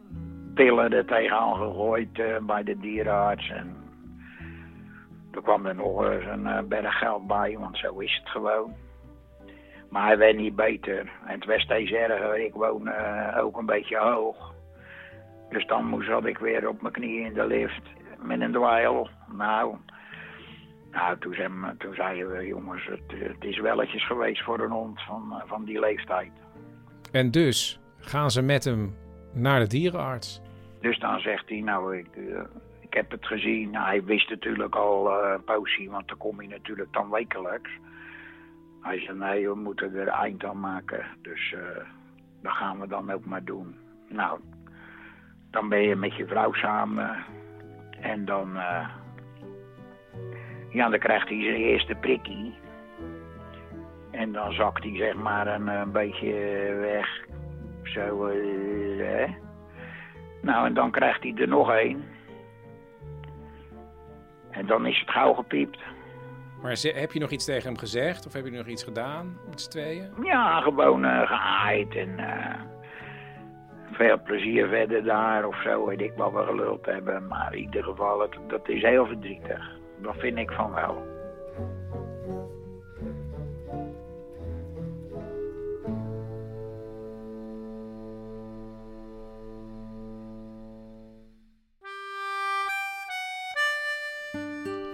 pillen 0.55 0.93
er 0.93 1.05
tegenaan 1.05 1.57
gegooid 1.57 2.19
eh, 2.19 2.37
bij 2.43 2.63
de 2.63 2.79
dierenarts. 2.79 3.51
En 3.51 3.77
toen 5.31 5.43
kwam 5.43 5.67
er 5.67 5.75
nog 5.75 6.05
eens 6.05 6.25
een 6.25 6.47
eh, 6.47 6.63
berg 6.63 6.99
geld 6.99 7.27
bij, 7.27 7.57
want 7.59 7.79
zo 7.79 7.99
is 7.99 8.21
het 8.23 8.29
gewoon. 8.29 8.75
Maar 9.91 10.07
hij 10.07 10.19
werd 10.19 10.37
niet 10.37 10.57
beter. 10.57 10.99
En 10.99 11.35
het 11.35 11.45
werd 11.45 11.61
steeds 11.61 11.91
erger. 11.91 12.39
Ik 12.39 12.55
woon 12.55 12.89
eh, 12.89 13.45
ook 13.45 13.57
een 13.57 13.67
beetje 13.67 13.99
hoog. 13.99 14.55
Dus 15.49 15.67
dan 15.67 15.85
moest 15.85 16.09
had 16.09 16.25
ik 16.25 16.39
weer 16.39 16.69
op 16.69 16.83
mijn 16.83 16.93
knieën 16.93 17.27
in 17.27 17.35
de 17.35 17.47
lift 17.47 17.83
met 18.23 18.41
een 18.41 18.53
dweil. 18.53 19.09
Nou, 19.37 19.77
nou 20.91 21.19
toen, 21.19 21.31
we- 21.33 21.75
toen 21.79 21.95
zeiden 21.95 22.31
we, 22.33 22.47
jongens, 22.47 22.85
het, 22.87 23.01
het 23.15 23.45
is 23.45 23.61
welletjes 23.61 24.07
geweest 24.07 24.45
voor 24.45 24.61
een 24.61 24.71
hond 24.71 25.01
van, 25.03 25.33
eh, 25.33 25.43
van 25.49 25.65
die 25.65 25.81
leeftijd. 25.81 26.31
En 27.13 27.31
dus 27.31 27.81
gaan 27.99 28.31
ze 28.31 28.43
met 28.43 28.65
hem 28.65 28.95
naar 29.33 29.61
de 29.61 29.67
dierenarts. 29.67 30.41
Dus 30.81 30.99
dan 30.99 31.21
zegt 31.21 31.49
hij, 31.49 31.61
nou, 31.61 31.97
ik, 31.99 32.07
eh, 32.17 32.41
ik 32.81 32.95
heb 32.95 33.11
het 33.11 33.27
gezien. 33.27 33.71
Nou, 33.71 33.87
hij 33.87 34.05
wist 34.05 34.31
natuurlijk 34.31 34.75
al 34.75 35.11
eh, 35.23 35.33
een 35.33 35.45
poosje, 35.45 35.91
want 35.91 36.09
dan 36.09 36.17
kom 36.19 36.43
je 36.43 36.49
natuurlijk 36.49 36.93
dan 36.93 37.11
wekelijks. 37.11 37.71
Hij 38.81 39.01
zei, 39.01 39.19
nee, 39.19 39.49
we 39.49 39.55
moeten 39.55 39.95
er 39.95 40.09
eind 40.09 40.45
aan 40.45 40.61
maken. 40.61 41.05
Dus 41.23 41.53
eh, 41.53 41.85
dat 42.43 42.53
gaan 42.53 42.81
we 42.81 42.87
dan 42.89 43.11
ook 43.11 43.25
maar 43.25 43.45
doen. 43.45 43.77
Nou, 44.09 44.41
dan 45.51 45.69
ben 45.69 45.81
je 45.83 45.97
met 45.97 46.17
je 46.17 46.27
vrouw 46.27 46.53
samen. 46.53 47.17
En 48.01 48.25
dan, 48.25 48.57
eh, 48.57 48.89
ja, 50.69 50.89
dan 50.89 50.99
krijgt 50.99 51.29
hij 51.29 51.43
zijn 51.43 51.55
eerste 51.55 51.95
prikkie. 51.95 52.59
En 54.11 54.33
dan 54.33 54.53
zakt 54.53 54.83
hij 54.85 54.97
zeg 54.97 55.15
maar 55.15 55.47
een, 55.47 55.67
een 55.69 55.93
beetje 55.93 56.33
weg. 56.81 57.09
Zo, 57.83 58.27
eh, 58.27 58.37
hè. 58.99 59.27
Nou, 60.43 60.67
en 60.67 60.75
dan 60.75 60.91
krijgt 60.91 61.23
hij 61.23 61.35
er 61.37 61.49
nog 61.49 61.71
één. 61.73 62.05
En 64.51 64.67
dan 64.67 64.87
is 64.87 65.01
het 65.01 65.11
gauw 65.11 65.35
gepiept. 65.35 65.79
Maar 66.63 66.77
heb 66.83 67.13
je 67.13 67.21
nog 67.21 67.31
iets 67.31 67.45
tegen 67.45 67.69
hem 67.69 67.79
gezegd? 67.79 68.27
Of 68.27 68.33
heb 68.33 68.45
je 68.45 68.51
nog 68.51 68.67
iets 68.67 68.85
gedaan 68.85 69.39
met 69.49 69.61
z'n 69.61 69.71
tweeën? 69.71 70.11
Ja, 70.23 70.61
gewoon 70.61 71.05
eh 71.05 71.27
gehaaid 71.27 71.97
en 71.97 72.19
veel 73.99 74.23
plezier 74.23 74.69
verder 74.69 75.05
daar 75.05 75.47
of 75.47 75.63
zo. 75.63 75.87
Weet 75.87 76.01
ik 76.01 76.13
wat 76.17 76.33
we 76.33 76.45
geluld 76.45 76.87
hebben. 76.87 77.27
Maar 77.27 77.53
in 77.53 77.59
ieder 77.59 77.85
geval, 77.85 78.29
dat 78.49 78.69
is 78.69 78.83
heel 78.83 79.07
verdrietig. 79.07 79.71
Dat 80.03 80.17
vind 80.17 80.39
ik 80.39 80.51
van 80.51 80.75
wel. 80.75 81.17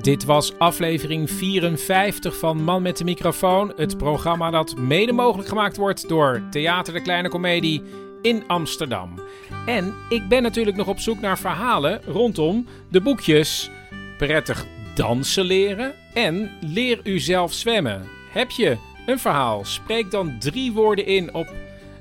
Dit 0.04 0.24
was 0.24 0.58
aflevering 0.58 1.30
54 1.30 2.38
van 2.38 2.62
Man 2.62 2.82
met 2.82 2.96
de 2.96 3.04
microfoon. 3.04 3.72
Het 3.76 3.98
programma 3.98 4.50
dat 4.50 4.76
mede 4.76 5.12
mogelijk 5.12 5.48
gemaakt 5.48 5.76
wordt 5.76 6.08
door 6.08 6.42
Theater 6.50 6.92
de 6.92 7.02
Kleine 7.02 7.28
Comedie 7.28 7.82
in 8.24 8.42
Amsterdam. 8.46 9.20
En 9.66 9.94
ik 10.08 10.28
ben 10.28 10.42
natuurlijk 10.42 10.76
nog 10.76 10.86
op 10.86 10.98
zoek 10.98 11.20
naar 11.20 11.38
verhalen 11.38 12.00
rondom 12.04 12.66
de 12.90 13.00
boekjes 13.00 13.70
Prettig 14.18 14.66
dansen 14.94 15.44
leren 15.44 15.94
en 16.14 16.50
Leer 16.60 17.00
u 17.02 17.18
zelf 17.18 17.52
zwemmen. 17.52 18.08
Heb 18.30 18.50
je 18.50 18.76
een 19.06 19.18
verhaal? 19.18 19.64
Spreek 19.64 20.10
dan 20.10 20.38
drie 20.38 20.72
woorden 20.72 21.06
in 21.06 21.34
op 21.34 21.52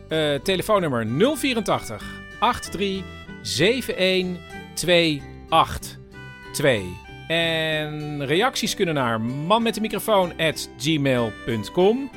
uh, 0.10 0.36
telefoonnummer 0.36 1.08
084 1.38 2.04
83 2.40 3.04
71 3.42 4.38
282. 4.74 6.82
En 7.28 8.26
reacties 8.26 8.76
kunnen 8.76 8.94
naar 8.94 9.22
manmetdemicrofoon@gmail.com. 9.22 12.12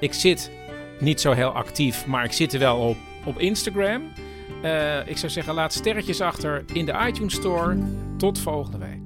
Ik 0.00 0.12
zit 0.12 0.50
niet 1.00 1.20
zo 1.20 1.32
heel 1.32 1.50
actief, 1.50 2.06
maar 2.06 2.24
ik 2.24 2.32
zit 2.32 2.52
er 2.52 2.58
wel 2.58 2.78
op 2.78 2.96
op 3.24 3.38
Instagram. 3.38 4.02
Uh, 4.64 5.08
ik 5.08 5.16
zou 5.16 5.32
zeggen, 5.32 5.54
laat 5.54 5.72
sterretjes 5.72 6.20
achter 6.20 6.64
in 6.72 6.86
de 6.86 6.94
iTunes 7.06 7.34
Store. 7.34 7.78
Tot 8.16 8.38
volgende 8.38 8.78
week. 8.78 9.03